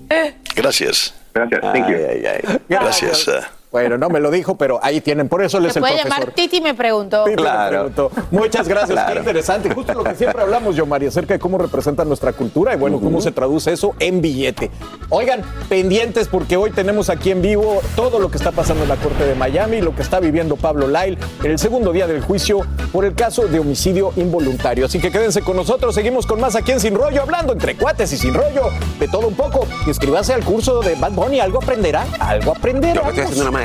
Gracias. 0.55 1.13
Gracias. 1.33 1.61
Thank 1.61 1.87
you. 1.89 2.59
Gracias. 2.69 3.27
uh, 3.27 3.41
Bueno, 3.75 3.97
no 3.97 4.07
me 4.07 4.21
lo 4.21 4.31
dijo, 4.31 4.55
pero 4.55 4.79
ahí 4.81 5.01
tienen. 5.01 5.27
Por 5.27 5.43
eso 5.43 5.57
él 5.57 5.65
es 5.65 5.73
Se 5.73 5.79
el 5.79 5.83
puede 5.83 5.95
profesor. 5.95 6.19
llamar 6.19 6.33
Titi 6.33 6.61
me 6.61 6.73
preguntó. 6.75 7.25
Titi 7.25 7.43
me 7.43 7.67
preguntó. 7.67 8.09
Muchas 8.31 8.69
gracias, 8.69 9.11
qué 9.11 9.19
interesante. 9.19 9.75
Justo 9.75 9.93
lo 9.93 10.05
que 10.05 10.15
siempre 10.15 10.41
hablamos, 10.41 10.77
yo, 10.77 10.85
María, 10.85 11.09
acerca 11.09 11.33
de 11.33 11.41
cómo 11.41 11.57
representa 11.57 12.05
nuestra 12.05 12.31
cultura 12.31 12.73
y 12.73 12.77
bueno, 12.77 13.01
cómo 13.01 13.19
se 13.19 13.33
traduce 13.33 13.73
eso 13.73 13.93
en 13.99 14.21
billete. 14.21 14.71
Oigan, 15.09 15.41
pendientes 15.67 16.29
porque 16.29 16.55
hoy 16.55 16.71
tenemos 16.71 17.09
aquí 17.09 17.31
en 17.31 17.41
vivo 17.41 17.81
todo 17.97 18.17
lo 18.19 18.31
que 18.31 18.37
está 18.37 18.53
pasando 18.53 18.83
en 18.83 18.87
la 18.87 18.95
Corte 18.95 19.25
de 19.25 19.35
Miami, 19.35 19.81
lo 19.81 19.93
que 19.93 20.03
está 20.03 20.21
viviendo 20.21 20.55
Pablo 20.55 20.87
Lyle 20.87 21.17
en 21.43 21.51
el 21.51 21.59
segundo 21.59 21.91
día 21.91 22.07
del 22.07 22.21
juicio 22.21 22.61
por 22.93 23.03
el 23.03 23.13
caso 23.13 23.45
de 23.45 23.59
homicidio 23.59 24.13
involuntario. 24.15 24.85
Así 24.85 24.99
que 24.99 25.11
quédense 25.11 25.41
con 25.41 25.57
nosotros, 25.57 25.93
seguimos 25.93 26.25
con 26.25 26.39
más 26.39 26.55
aquí 26.55 26.71
en 26.71 26.79
Sin 26.79 26.95
Rollo, 26.95 27.21
hablando 27.21 27.51
entre 27.51 27.75
cuates 27.75 28.13
y 28.13 28.17
sin 28.17 28.33
rollo, 28.35 28.69
de 29.01 29.09
todo 29.09 29.27
un 29.27 29.35
poco. 29.35 29.67
Inscríbase 29.85 30.33
al 30.33 30.45
curso 30.45 30.79
de 30.79 30.95
Bad 30.95 31.11
Bunny, 31.11 31.41
algo 31.41 31.57
aprenderá, 31.57 32.05
algo 32.21 32.51
aprenderá. 32.51 33.01
Yo 33.03 33.09
estoy 33.09 33.23
haciendo 33.25 33.49
una 33.49 33.64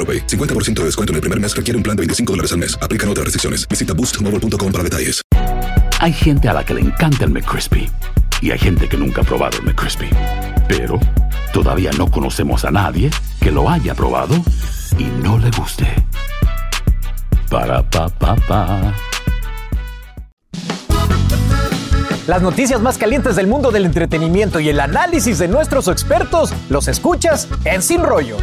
AroPay. 0.01 0.25
50% 0.25 0.73
de 0.79 0.85
descuento 0.85 1.13
en 1.13 1.15
el 1.15 1.21
primer 1.21 1.39
mes 1.39 1.55
requiere 1.55 1.77
un 1.77 1.83
plan 1.83 1.95
de 1.95 2.01
25 2.01 2.33
dólares 2.33 2.51
al 2.51 2.57
mes. 2.57 2.75
Aplican 2.81 3.07
otras 3.07 3.25
restricciones. 3.25 3.67
Visita 3.67 3.93
boostmobile.com 3.93 4.71
para 4.71 4.83
detalles. 4.83 5.21
Hay 5.99 6.13
gente 6.13 6.49
a 6.49 6.53
la 6.53 6.65
que 6.65 6.73
le 6.73 6.81
encanta 6.81 7.25
el 7.25 7.29
McCrispy 7.29 7.87
y 8.41 8.49
hay 8.49 8.57
gente 8.57 8.89
que 8.89 8.97
nunca 8.97 9.21
ha 9.21 9.23
probado 9.23 9.59
el 9.59 9.65
McCrispy. 9.65 10.09
Pero 10.67 10.99
todavía 11.53 11.91
no 11.95 12.09
conocemos 12.09 12.65
a 12.65 12.71
nadie 12.71 13.11
que 13.39 13.51
lo 13.51 13.69
haya 13.69 13.93
probado 13.93 14.33
y 14.97 15.03
no 15.21 15.37
le 15.37 15.51
guste. 15.51 15.85
Para 17.51 17.87
pa 17.87 18.09
pa 18.09 18.35
pa. 18.35 18.93
Las 22.25 22.41
noticias 22.41 22.81
más 22.81 22.97
calientes 22.97 23.35
del 23.35 23.45
mundo 23.45 23.71
del 23.71 23.85
entretenimiento 23.85 24.59
y 24.59 24.69
el 24.69 24.79
análisis 24.79 25.37
de 25.37 25.47
nuestros 25.47 25.87
expertos 25.87 26.51
los 26.69 26.87
escuchas 26.87 27.47
en 27.65 27.81
Sin 27.81 28.03
Rollo. 28.03 28.37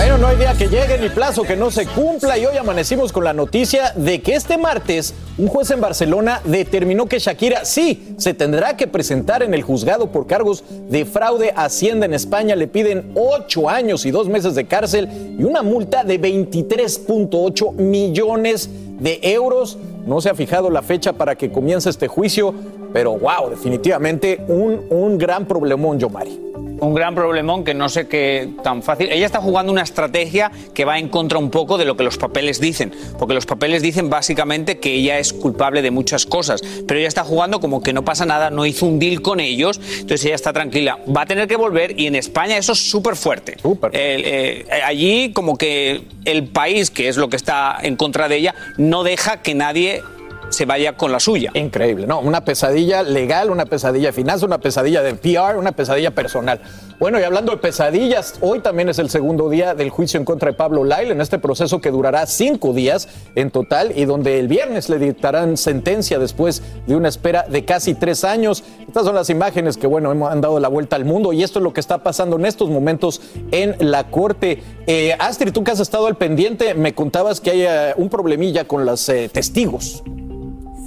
Bueno, 0.00 0.16
no 0.16 0.28
hay 0.28 0.38
día 0.38 0.54
que 0.54 0.66
llegue 0.66 0.96
ni 0.98 1.10
plazo 1.10 1.42
que 1.42 1.56
no 1.56 1.70
se 1.70 1.86
cumpla 1.86 2.38
y 2.38 2.46
hoy 2.46 2.56
amanecimos 2.56 3.12
con 3.12 3.22
la 3.22 3.34
noticia 3.34 3.92
de 3.94 4.22
que 4.22 4.34
este 4.34 4.56
martes 4.56 5.12
un 5.36 5.46
juez 5.46 5.70
en 5.72 5.82
Barcelona 5.82 6.40
determinó 6.46 7.04
que 7.04 7.18
Shakira 7.18 7.66
sí 7.66 8.14
se 8.16 8.32
tendrá 8.32 8.78
que 8.78 8.86
presentar 8.86 9.42
en 9.42 9.52
el 9.52 9.62
juzgado 9.62 10.10
por 10.10 10.26
cargos 10.26 10.64
de 10.88 11.04
fraude 11.04 11.52
a 11.54 11.66
Hacienda 11.66 12.06
en 12.06 12.14
España. 12.14 12.56
Le 12.56 12.66
piden 12.66 13.12
ocho 13.14 13.68
años 13.68 14.06
y 14.06 14.10
dos 14.10 14.26
meses 14.26 14.54
de 14.54 14.64
cárcel 14.64 15.36
y 15.38 15.44
una 15.44 15.60
multa 15.60 16.02
de 16.02 16.18
23.8 16.18 17.74
millones 17.74 18.70
de 19.00 19.20
euros. 19.22 19.76
No 20.06 20.22
se 20.22 20.30
ha 20.30 20.34
fijado 20.34 20.70
la 20.70 20.80
fecha 20.80 21.12
para 21.12 21.36
que 21.36 21.52
comience 21.52 21.90
este 21.90 22.08
juicio, 22.08 22.54
pero 22.94 23.18
wow, 23.18 23.50
definitivamente 23.50 24.42
un, 24.48 24.86
un 24.88 25.18
gran 25.18 25.44
problemón, 25.46 25.98
Yomari. 25.98 26.40
Un 26.80 26.94
gran 26.94 27.14
problemón 27.14 27.64
que 27.64 27.74
no 27.74 27.88
sé 27.88 28.08
qué 28.08 28.48
tan 28.62 28.82
fácil. 28.82 29.10
Ella 29.10 29.26
está 29.26 29.40
jugando 29.40 29.70
una 29.70 29.82
estrategia 29.82 30.50
que 30.74 30.84
va 30.84 30.98
en 30.98 31.08
contra 31.08 31.38
un 31.38 31.50
poco 31.50 31.78
de 31.78 31.84
lo 31.84 31.96
que 31.96 32.04
los 32.04 32.16
papeles 32.16 32.60
dicen, 32.60 32.92
porque 33.18 33.34
los 33.34 33.46
papeles 33.46 33.82
dicen 33.82 34.08
básicamente 34.08 34.78
que 34.78 34.94
ella 34.94 35.18
es 35.18 35.32
culpable 35.32 35.82
de 35.82 35.90
muchas 35.90 36.26
cosas, 36.26 36.62
pero 36.86 36.98
ella 36.98 37.08
está 37.08 37.24
jugando 37.24 37.60
como 37.60 37.82
que 37.82 37.92
no 37.92 38.04
pasa 38.04 38.24
nada, 38.24 38.50
no 38.50 38.64
hizo 38.66 38.86
un 38.86 38.98
deal 38.98 39.20
con 39.20 39.40
ellos, 39.40 39.80
entonces 39.92 40.24
ella 40.24 40.34
está 40.34 40.52
tranquila. 40.52 40.98
Va 41.14 41.22
a 41.22 41.26
tener 41.26 41.46
que 41.48 41.56
volver 41.56 41.98
y 42.00 42.06
en 42.06 42.14
España 42.14 42.56
eso 42.56 42.72
es 42.72 42.90
súper 42.90 43.16
fuerte. 43.16 43.56
Eh, 43.92 44.64
eh, 44.70 44.82
allí 44.84 45.32
como 45.32 45.58
que 45.58 46.04
el 46.24 46.48
país, 46.48 46.90
que 46.90 47.08
es 47.08 47.16
lo 47.16 47.28
que 47.28 47.36
está 47.36 47.76
en 47.82 47.96
contra 47.96 48.28
de 48.28 48.36
ella, 48.36 48.54
no 48.78 49.04
deja 49.04 49.42
que 49.42 49.54
nadie 49.54 50.02
se 50.50 50.66
vaya 50.66 50.96
con 50.96 51.12
la 51.12 51.20
suya. 51.20 51.50
Increíble, 51.54 52.06
¿no? 52.06 52.20
Una 52.20 52.44
pesadilla 52.44 53.02
legal, 53.02 53.50
una 53.50 53.64
pesadilla 53.66 54.12
de 54.12 54.44
una 54.44 54.58
pesadilla 54.58 55.02
de 55.02 55.14
PR, 55.14 55.56
una 55.56 55.72
pesadilla 55.72 56.10
personal. 56.12 56.60
Bueno, 56.98 57.18
y 57.18 57.22
hablando 57.22 57.52
de 57.52 57.58
pesadillas, 57.58 58.34
hoy 58.42 58.60
también 58.60 58.88
es 58.90 58.98
el 58.98 59.08
segundo 59.08 59.48
día 59.48 59.74
del 59.74 59.88
juicio 59.88 60.18
en 60.18 60.26
contra 60.26 60.50
de 60.50 60.56
Pablo 60.56 60.84
Lyle, 60.84 61.12
en 61.12 61.20
este 61.20 61.38
proceso 61.38 61.80
que 61.80 61.90
durará 61.90 62.26
cinco 62.26 62.74
días 62.74 63.08
en 63.34 63.50
total 63.50 63.92
y 63.96 64.04
donde 64.04 64.38
el 64.38 64.48
viernes 64.48 64.88
le 64.90 64.98
dictarán 64.98 65.56
sentencia 65.56 66.18
después 66.18 66.62
de 66.86 66.96
una 66.96 67.08
espera 67.08 67.46
de 67.48 67.64
casi 67.64 67.94
tres 67.94 68.24
años. 68.24 68.62
Estas 68.86 69.04
son 69.04 69.14
las 69.14 69.30
imágenes 69.30 69.78
que, 69.78 69.86
bueno, 69.86 70.10
han 70.28 70.40
dado 70.40 70.60
la 70.60 70.68
vuelta 70.68 70.96
al 70.96 71.06
mundo 71.06 71.32
y 71.32 71.42
esto 71.42 71.58
es 71.58 71.62
lo 71.62 71.72
que 71.72 71.80
está 71.80 72.02
pasando 72.02 72.36
en 72.36 72.44
estos 72.44 72.68
momentos 72.68 73.22
en 73.50 73.76
la 73.90 74.10
corte. 74.10 74.62
Eh, 74.86 75.14
Astrid, 75.18 75.52
tú 75.52 75.64
que 75.64 75.70
has 75.70 75.80
estado 75.80 76.06
al 76.06 76.16
pendiente, 76.16 76.74
me 76.74 76.94
contabas 76.94 77.40
que 77.40 77.50
hay 77.50 77.62
eh, 77.62 77.94
un 77.96 78.10
problemilla 78.10 78.66
con 78.66 78.84
los 78.84 79.08
eh, 79.08 79.30
testigos. 79.32 80.02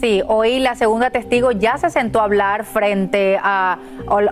Sí, 0.03 0.21
hoy 0.27 0.59
la 0.59 0.75
segunda 0.75 1.11
testigo 1.11 1.51
ya 1.51 1.77
se 1.77 1.89
sentó 1.89 2.19
a 2.19 2.25
hablar 2.25 2.65
frente 2.65 3.39
a, 3.41 3.77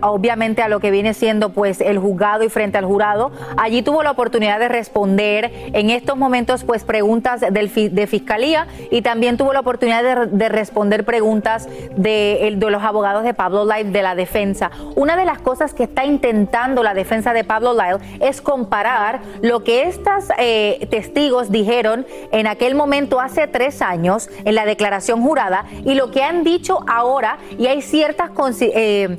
obviamente, 0.01 0.61
a 0.61 0.67
lo 0.67 0.81
que 0.81 0.91
viene 0.91 1.13
siendo 1.13 1.53
pues 1.53 1.79
el 1.79 1.97
juzgado 1.97 2.43
y 2.43 2.49
frente 2.49 2.77
al 2.77 2.83
jurado. 2.83 3.31
Allí 3.55 3.81
tuvo 3.81 4.03
la 4.03 4.11
oportunidad 4.11 4.59
de 4.59 4.67
responder 4.67 5.49
en 5.71 5.89
estos 5.89 6.17
momentos 6.17 6.65
pues 6.65 6.83
preguntas 6.83 7.39
de 7.39 8.07
fiscalía 8.07 8.67
y 8.89 9.01
también 9.01 9.37
tuvo 9.37 9.53
la 9.53 9.61
oportunidad 9.61 10.03
de, 10.03 10.25
de 10.35 10.49
responder 10.49 11.05
preguntas 11.05 11.69
de, 11.95 12.57
los 12.59 12.83
abogados 12.83 13.23
de 13.23 13.33
Pablo 13.33 13.63
Lyle 13.63 13.91
de 13.91 14.01
la 14.01 14.13
defensa. 14.13 14.71
Una 14.97 15.15
de 15.15 15.23
las 15.23 15.39
cosas 15.39 15.73
que 15.73 15.83
está 15.83 16.03
intentando 16.03 16.83
la 16.83 16.93
defensa 16.93 17.31
de 17.31 17.45
Pablo 17.45 17.73
Lyle 17.73 17.99
es 18.19 18.41
comparar 18.41 19.21
lo 19.41 19.63
que 19.63 19.83
estas 19.83 20.33
eh, 20.37 20.85
testigos 20.91 21.49
dijeron 21.49 22.05
en 22.33 22.47
aquel 22.47 22.75
momento 22.75 23.21
hace 23.21 23.47
tres 23.47 23.81
años 23.81 24.29
en 24.43 24.55
la 24.55 24.65
declaración 24.65 25.21
jurada 25.21 25.60
y 25.85 25.95
lo 25.95 26.11
que 26.11 26.23
han 26.23 26.43
dicho 26.43 26.79
ahora 26.87 27.37
y 27.57 27.67
hay 27.67 27.81
ciertas 27.81 28.31
eh, 28.61 29.17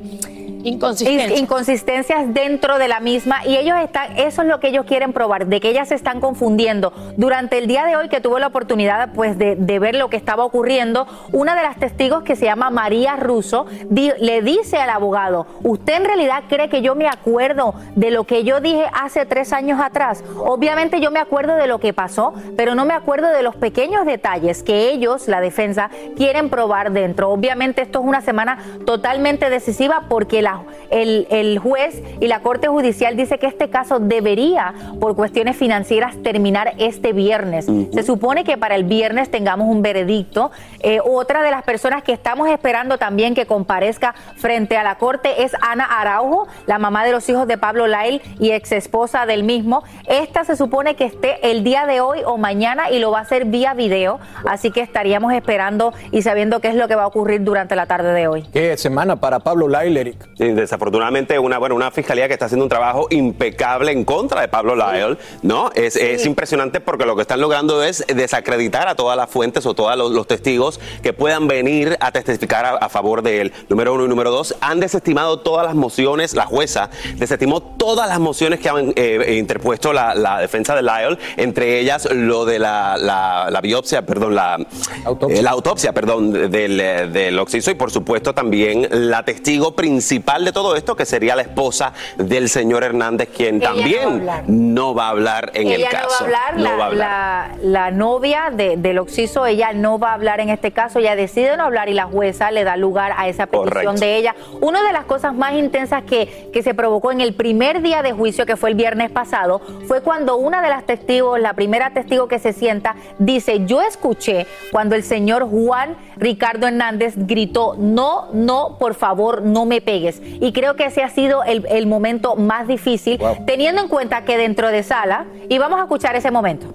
Inconsistencias. 0.65 1.39
inconsistencias 1.39 2.35
dentro 2.35 2.79
de 2.79 2.89
la 2.89 3.01
misma 3.01 3.47
y 3.47 3.57
ellos 3.57 3.77
están, 3.79 4.17
eso 4.17 4.43
es 4.43 4.49
lo 4.49 4.61
que 4.61 4.69
ellos 4.69 4.87
quieren 4.87 5.13
probar, 5.13 5.47
de 5.47 5.61
que 5.61 5.71
ellas 5.71 5.89
se 5.89 5.95
están 5.95 6.21
confundiendo. 6.21 6.93
Durante 7.17 7.59
el 7.59 7.67
día 7.67 7.85
de 7.85 7.97
hoy 7.97 8.09
que 8.09 8.21
tuve 8.21 8.41
la 8.41 8.49
oportunidad 8.49 9.13
pues 9.15 9.39
de, 9.39 9.57
de 9.57 9.79
ver 9.79 9.95
lo 9.95 10.09
que 10.09 10.17
estaba 10.17 10.45
ocurriendo, 10.45 11.07
una 11.33 11.55
de 11.55 11.63
las 11.63 11.77
testigos 11.77 12.23
que 12.23 12.37
se 12.37 12.45
llama 12.45 12.71
María 12.71 13.17
Russo 13.17 13.67
le 13.91 14.43
dice 14.43 14.77
al 14.77 14.91
abogado, 14.91 15.47
¿usted 15.63 15.95
en 15.95 16.05
realidad 16.05 16.45
cree 16.49 16.69
que 16.69 16.83
yo 16.83 16.95
me 16.95 17.09
acuerdo 17.09 17.75
de 17.97 18.11
lo 18.11 18.25
que 18.25 18.45
yo 18.45 18.61
dije 18.61 18.85
hace 18.93 19.27
tres 19.27 19.53
años 19.53 19.81
atrás? 19.81 20.23
Obviamente 20.39 21.01
yo 21.01 21.11
me 21.11 21.19
acuerdo 21.19 21.57
de 21.57 21.67
lo 21.67 21.79
que 21.81 21.93
pasó, 21.93 22.35
pero 22.57 22.75
no 22.75 22.85
me 22.85 22.95
acuerdo 22.95 23.29
de 23.29 23.43
los 23.43 23.57
pequeños 23.57 24.07
detalles 24.07 24.63
que 24.63 24.91
ellos, 24.91 25.29
la 25.29 25.41
defensa, 25.41 25.91
quieren 26.17 26.51
probar 26.51 26.93
dentro. 26.93 27.31
Obviamente 27.31 27.83
esto 27.83 28.01
es 28.01 28.05
una 28.05 28.21
semana 28.21 28.59
totalmente 28.87 29.51
decisiva 29.51 30.05
porque 30.09 30.43
la 30.43 30.52
la, 30.53 30.63
el, 30.91 31.27
el 31.31 31.59
juez 31.59 32.03
y 32.21 32.27
la 32.27 32.41
Corte 32.41 32.69
Judicial 32.69 33.17
dice 33.17 33.39
que 33.39 33.47
este 33.47 33.71
caso 33.71 33.99
debería, 33.99 34.75
por 35.01 35.17
cuestiones 35.17 35.57
financieras, 35.57 36.17
terminar 36.23 36.75
este 36.79 37.13
viernes. 37.13 37.67
Se 37.67 38.03
supone 38.03 38.45
que 38.45 38.57
para 38.57 38.75
el 38.75 38.85
viernes 38.85 39.31
tengamos 39.31 39.69
un 39.69 39.83
veredicto. 39.83 40.51
Eh, 40.81 41.01
otra 41.05 41.43
de 41.43 41.51
las 41.51 41.63
personas 41.63 42.03
que 42.03 42.13
estamos 42.13 42.49
esperando 42.49 42.99
también 42.99 43.35
que 43.35 43.47
comparezca 43.47 44.15
frente 44.37 44.77
a 44.77 44.83
la 44.83 44.97
Corte 44.97 45.45
es 45.45 45.53
Ana 45.61 45.85
Araujo, 45.85 46.47
la 46.67 46.79
mamá 46.79 47.05
de 47.05 47.13
los 47.13 47.29
hijos 47.29 47.47
de 47.47 47.59
Pablo 47.59 47.87
Lail 47.87 48.21
y 48.39 48.51
ex 48.51 48.73
esposa 48.73 49.27
del 49.27 49.45
mismo. 49.45 49.83
Esta 50.07 50.45
se 50.45 50.57
supone 50.57 50.97
que 50.97 51.05
esté 51.05 51.51
el 51.51 51.65
día 51.65 51.87
de 51.87 52.01
hoy 52.01 52.21
o 52.25 52.37
mañana 52.37 52.91
y 52.91 52.99
lo 52.99 53.11
va 53.11 53.19
a 53.19 53.23
hacer 53.23 53.45
vía 53.47 53.75
video, 53.75 54.21
así 54.47 54.71
que 54.71 54.81
estaríamos 54.81 55.33
esperando 55.33 55.93
y 56.11 56.23
sabiendo 56.23 56.61
qué 56.61 56.69
es 56.69 56.75
lo 56.75 56.89
que 56.89 56.95
va 56.95 57.05
a 57.05 57.07
ocurrir 57.07 57.43
durante 57.43 57.77
la 57.77 57.87
tarde 57.87 58.13
de 58.13 58.29
hoy. 58.29 58.43
Qué 58.53 58.77
semana 58.77 59.17
para 59.17 59.41
Pablo 59.41 59.69
Lail, 59.69 59.97
Eric. 59.97 60.29
Sí, 60.43 60.49
desafortunadamente 60.49 61.39
una, 61.39 61.59
bueno, 61.59 61.77
una 61.77 61.93
fiscalía 61.93 62.27
que 62.27 62.33
está 62.33 62.47
haciendo 62.47 62.65
un 62.65 62.69
trabajo 62.69 63.07
impecable 63.11 63.93
en 63.93 64.05
contra 64.05 64.41
de 64.41 64.49
Pablo 64.49 64.75
Lail, 64.75 65.17
¿no? 65.43 65.71
Es, 65.77 65.95
es 65.95 66.27
impresionante 66.27 66.81
porque 66.81 67.07
lo 67.07 67.15
que 67.15 67.23
están 67.23 67.41
logrando 67.41 67.85
es 67.85 68.05
desacreditar 68.09 68.89
a 68.89 68.97
todas 68.97 69.17
las 69.17 69.31
fuentes 69.31 69.67
o 69.67 69.75
todos 69.75 69.97
los, 69.97 70.27
testigos 70.27 70.81
que 71.01 71.13
puedan 71.13 71.47
venir 71.47 71.97
a 72.01 72.11
testificar 72.11 72.79
a, 72.81 72.89
favor 72.89 73.23
de 73.23 73.41
él. 73.41 73.53
Número 73.69 73.95
uno 73.95 74.05
y 74.07 74.09
número 74.09 74.33
dos, 74.33 74.57
han 74.61 74.81
desestimado 74.81 75.39
todas 75.39 75.65
las 75.65 75.77
mociones, 75.77 76.35
la 76.35 76.47
jueza 76.47 76.91
desestimó 77.15 77.61
todas 77.61 78.09
las 78.09 78.19
mociones 78.19 78.59
que 78.59 78.69
han 78.69 78.93
eh, 78.97 79.37
interpuesto 79.39 79.93
la, 79.93 80.17
la 80.17 80.41
defensa 80.41 80.75
de 80.75 80.83
Lyle, 80.83 81.19
entre 81.37 81.79
ellas 81.79 82.09
lo 82.13 82.45
de 82.47 82.59
la, 82.59 82.97
la, 82.97 83.61
biopsia, 83.61 84.05
perdón, 84.05 84.35
la 84.35 84.59
autopsia, 85.05 85.39
eh, 85.39 85.43
la 85.43 85.51
autopsia 85.51 85.93
perdón, 85.93 86.33
del, 86.51 86.81
eh, 86.81 87.07
del 87.07 87.39
oxiso 87.39 87.71
y 87.71 87.75
por 87.75 87.93
supuesto 87.93 88.35
también 88.35 88.89
la 88.91 89.25
testigo 89.25 89.77
principal 89.77 90.32
de 90.41 90.53
todo 90.53 90.77
esto, 90.77 90.97
que 90.97 91.05
sería 91.05 91.37
la 91.37 91.43
esposa 91.43 91.93
del 92.17 92.49
señor 92.49 92.85
Hernández, 92.85 93.29
quien 93.35 93.61
también 93.61 94.27
no 94.47 94.95
va 94.95 95.07
a 95.07 95.11
hablar 95.11 95.51
en 95.55 95.69
el 95.69 95.85
caso. 95.85 96.27
No 96.57 96.79
va 96.79 96.85
a 96.85 96.87
hablar. 96.87 97.51
La, 97.63 97.91
novia 97.91 98.51
de, 98.51 98.77
del 98.79 98.99
oxiso, 98.99 99.45
ella 99.45 99.73
no 99.75 99.99
va 99.99 100.11
a 100.11 100.15
hablar 100.15 100.41
en 100.41 100.49
este 100.49 100.73
caso, 100.73 100.99
ella 100.99 101.15
decide 101.15 101.57
no 101.57 101.65
hablar 101.65 101.89
y 101.89 101.95
la 101.95 102.05
jueza 102.05 102.51
le 102.51 102.65
da 102.65 102.77
lugar 102.77 103.13
a 103.17 103.29
esa 103.29 103.47
petición 103.47 103.97
de 103.97 104.17
ella. 104.17 104.35
Una 104.61 104.83
de 104.83 104.93
las 104.93 105.05
cosas 105.05 105.35
más 105.35 105.53
intensas 105.55 106.03
que, 106.05 106.51
que 106.53 106.63
se 106.63 106.73
provocó 106.73 107.13
en 107.13 107.21
el 107.21 107.35
primer 107.35 107.83
día 107.83 108.03
de 108.03 108.13
juicio, 108.13 108.47
que 108.47 108.57
fue 108.57 108.71
el 108.71 108.77
viernes 108.77 109.11
pasado, 109.11 109.61
fue 109.87 110.01
cuando 110.01 110.37
una 110.37 110.63
de 110.63 110.69
las 110.69 110.87
testigos, 110.87 111.39
la 111.39 111.53
primera 111.53 111.91
testigo 111.91 112.29
que 112.29 112.39
se 112.39 112.53
sienta, 112.53 112.97
dice, 113.19 113.67
yo 113.67 113.83
escuché 113.83 114.47
cuando 114.71 114.95
el 114.95 115.03
señor 115.03 115.49
Juan 115.49 115.97
Ricardo 116.17 116.67
Hernández 116.67 117.15
gritó, 117.17 117.75
no, 117.77 118.29
no, 118.33 118.77
por 118.79 118.95
favor, 118.95 119.43
no 119.43 119.67
me 119.67 119.81
pegues. 119.81 120.22
Y 120.41 120.53
creo 120.53 120.77
que 120.77 120.87
ese 120.87 121.03
ha 121.03 121.09
sido 121.09 121.43
el, 121.45 121.87
momento 121.87 122.37
más 122.37 122.69
difícil, 122.69 123.21
teniendo 123.47 123.83
en 123.83 123.89
cuenta 123.89 124.25
que 124.25 124.37
dentro 124.37 124.69
de 124.69 124.83
sala, 124.83 125.27
y 125.49 125.59
vamos 125.59 125.79
a 125.79 125.83
escuchar 125.83 126.17
ese 126.17 126.31
momento. 126.31 126.75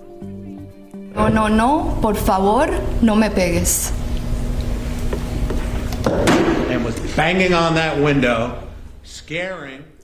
No, 1.16 1.30
no, 1.30 1.50
no, 1.50 1.98
por 2.02 2.16
favor, 2.16 2.70
no 3.02 3.16
me 3.16 3.32
pegues. 3.32 3.92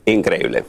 Increíble. 0.06 0.64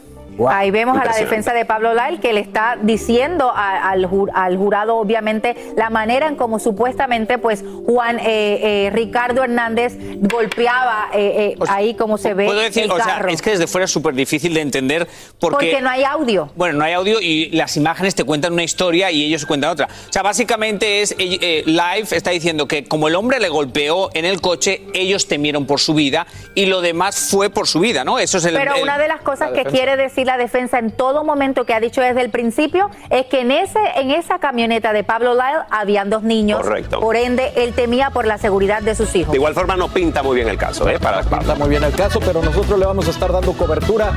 Ahí 0.49 0.71
vemos 0.71 0.99
a 0.99 1.05
la 1.05 1.17
defensa 1.17 1.53
de 1.53 1.65
Pablo 1.65 1.95
Lyle 1.95 2.21
que 2.21 2.33
le 2.33 2.41
está 2.41 2.77
diciendo 2.81 3.53
al, 3.55 4.09
al, 4.35 4.57
jurado, 4.57 4.97
obviamente, 4.97 5.57
la 5.77 5.91
manera 5.91 6.27
en 6.27 6.37
cómo 6.37 6.59
supuestamente, 6.59 7.39
pues, 7.39 7.65
Juan 7.87 8.19
eh, 8.19 8.25
eh, 8.27 8.91
Ricardo 8.93 9.45
Hernández 9.45 9.97
golpeaba 10.21 11.09
eh, 11.13 11.57
ahí 11.69 11.95
como 11.95 12.19
se 12.19 12.35
ve. 12.35 12.47
Puedo 12.47 12.61
decir, 12.61 12.91
o 12.91 12.97
sea, 12.97 13.25
es 13.29 13.43
que 13.43 13.51
desde 13.51 13.67
fuera 13.67 13.85
es 13.85 13.91
súper 13.91 14.15
difícil 14.15 14.55
de 14.55 14.61
entender 14.61 15.09
porque, 15.39 15.67
porque 15.67 15.81
no 15.81 15.91
hay 15.91 16.05
audio. 16.05 16.51
Bueno, 16.57 16.79
no 16.79 16.85
hay 16.85 16.93
audio 16.93 17.21
y 17.21 17.51
las 17.51 17.77
imágenes 17.77 18.15
te 18.15 18.25
cuentan 18.25 18.53
una 18.53 18.65
historia 18.65 19.11
y 19.11 19.25
ellos 19.25 19.47
cuentan 19.47 19.71
otra. 19.71 19.89
O 20.09 20.13
sea, 20.13 20.23
básicamente 20.23 21.03
es 21.03 21.17
Live 21.19 22.09
está 22.11 22.31
diciendo 22.31 22.67
que 22.69 22.85
como 22.85 23.09
el 23.09 23.15
hombre 23.15 23.41
le 23.41 23.49
golpeó 23.49 24.11
en 24.15 24.25
el 24.25 24.41
coche, 24.41 24.83
ellos 24.95 25.29
temieron 25.29 25.67
por 25.67 25.81
su 25.81 25.95
vida 25.95 26.27
y 26.55 26.67
lo 26.67 26.81
demás 26.81 27.29
fue 27.31 27.51
por 27.51 27.67
su 27.67 27.81
vida, 27.81 28.05
¿no? 28.05 28.19
Eso 28.19 28.39
es 28.39 28.45
el. 28.45 28.55
Pero 28.55 28.83
una 28.83 28.99
de 28.99 29.09
las 29.09 29.21
cosas 29.21 29.53
que 29.53 29.65
quiere 29.65 29.97
decir 29.97 30.24
la 30.25 30.37
defensa 30.37 30.79
en 30.79 30.91
todo 30.91 31.25
momento 31.25 31.65
que 31.65 31.75
ha 31.75 31.81
dicho 31.81 32.01
desde 32.01 32.21
el 32.21 32.31
principio 32.31 32.91
es 33.11 33.27
que 33.27 33.41
en 33.41 33.51
ese 33.51 33.79
en 33.97 34.11
esa 34.11 34.39
camioneta 34.39 34.93
de 34.93 35.05
Pablo 35.05 35.35
Lyle 35.35 35.65
habían 35.71 36.11
dos 36.11 36.23
niños. 36.23 36.61
Correcto. 36.61 37.01
Por 37.01 37.17
ende, 37.17 37.53
él 37.57 37.73
temía 37.75 38.11
por 38.11 38.27
la 38.27 38.39
seguridad 38.39 38.83
de 38.83 38.95
sus 38.95 39.15
hijos. 39.15 39.33
De 39.33 39.39
igual 39.39 39.55
forma 39.55 39.77
no 39.77 39.89
pinta 39.89 40.23
muy 40.23 40.37
bien 40.37 40.49
el 40.49 40.59
caso, 40.59 40.89
¿eh? 40.89 40.99
Para 40.99 41.23
pinta 41.23 41.55
muy 41.55 41.69
bien 41.69 41.85
el 41.85 41.93
caso, 41.93 42.21
pero 42.21 42.43
nosotros 42.43 42.79
le 42.79 42.87
vamos 42.87 43.07
a 43.07 43.11
estar 43.11 43.33
dando 43.33 43.53
cobertura. 43.53 44.13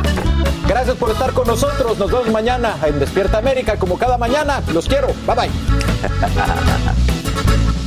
Gracias 0.68 0.96
por 0.98 1.12
estar 1.12 1.34
con 1.34 1.48
nosotros. 1.48 1.98
Nos 1.98 2.12
vemos 2.12 2.30
mañana 2.30 2.76
en 2.86 3.00
Despierta 3.00 3.38
América, 3.38 3.78
como 3.78 3.98
cada 3.98 4.18
mañana. 4.18 4.62
Los 4.74 4.88
quiero. 4.88 5.08
Bye 5.26 5.36
bye. 5.36 5.50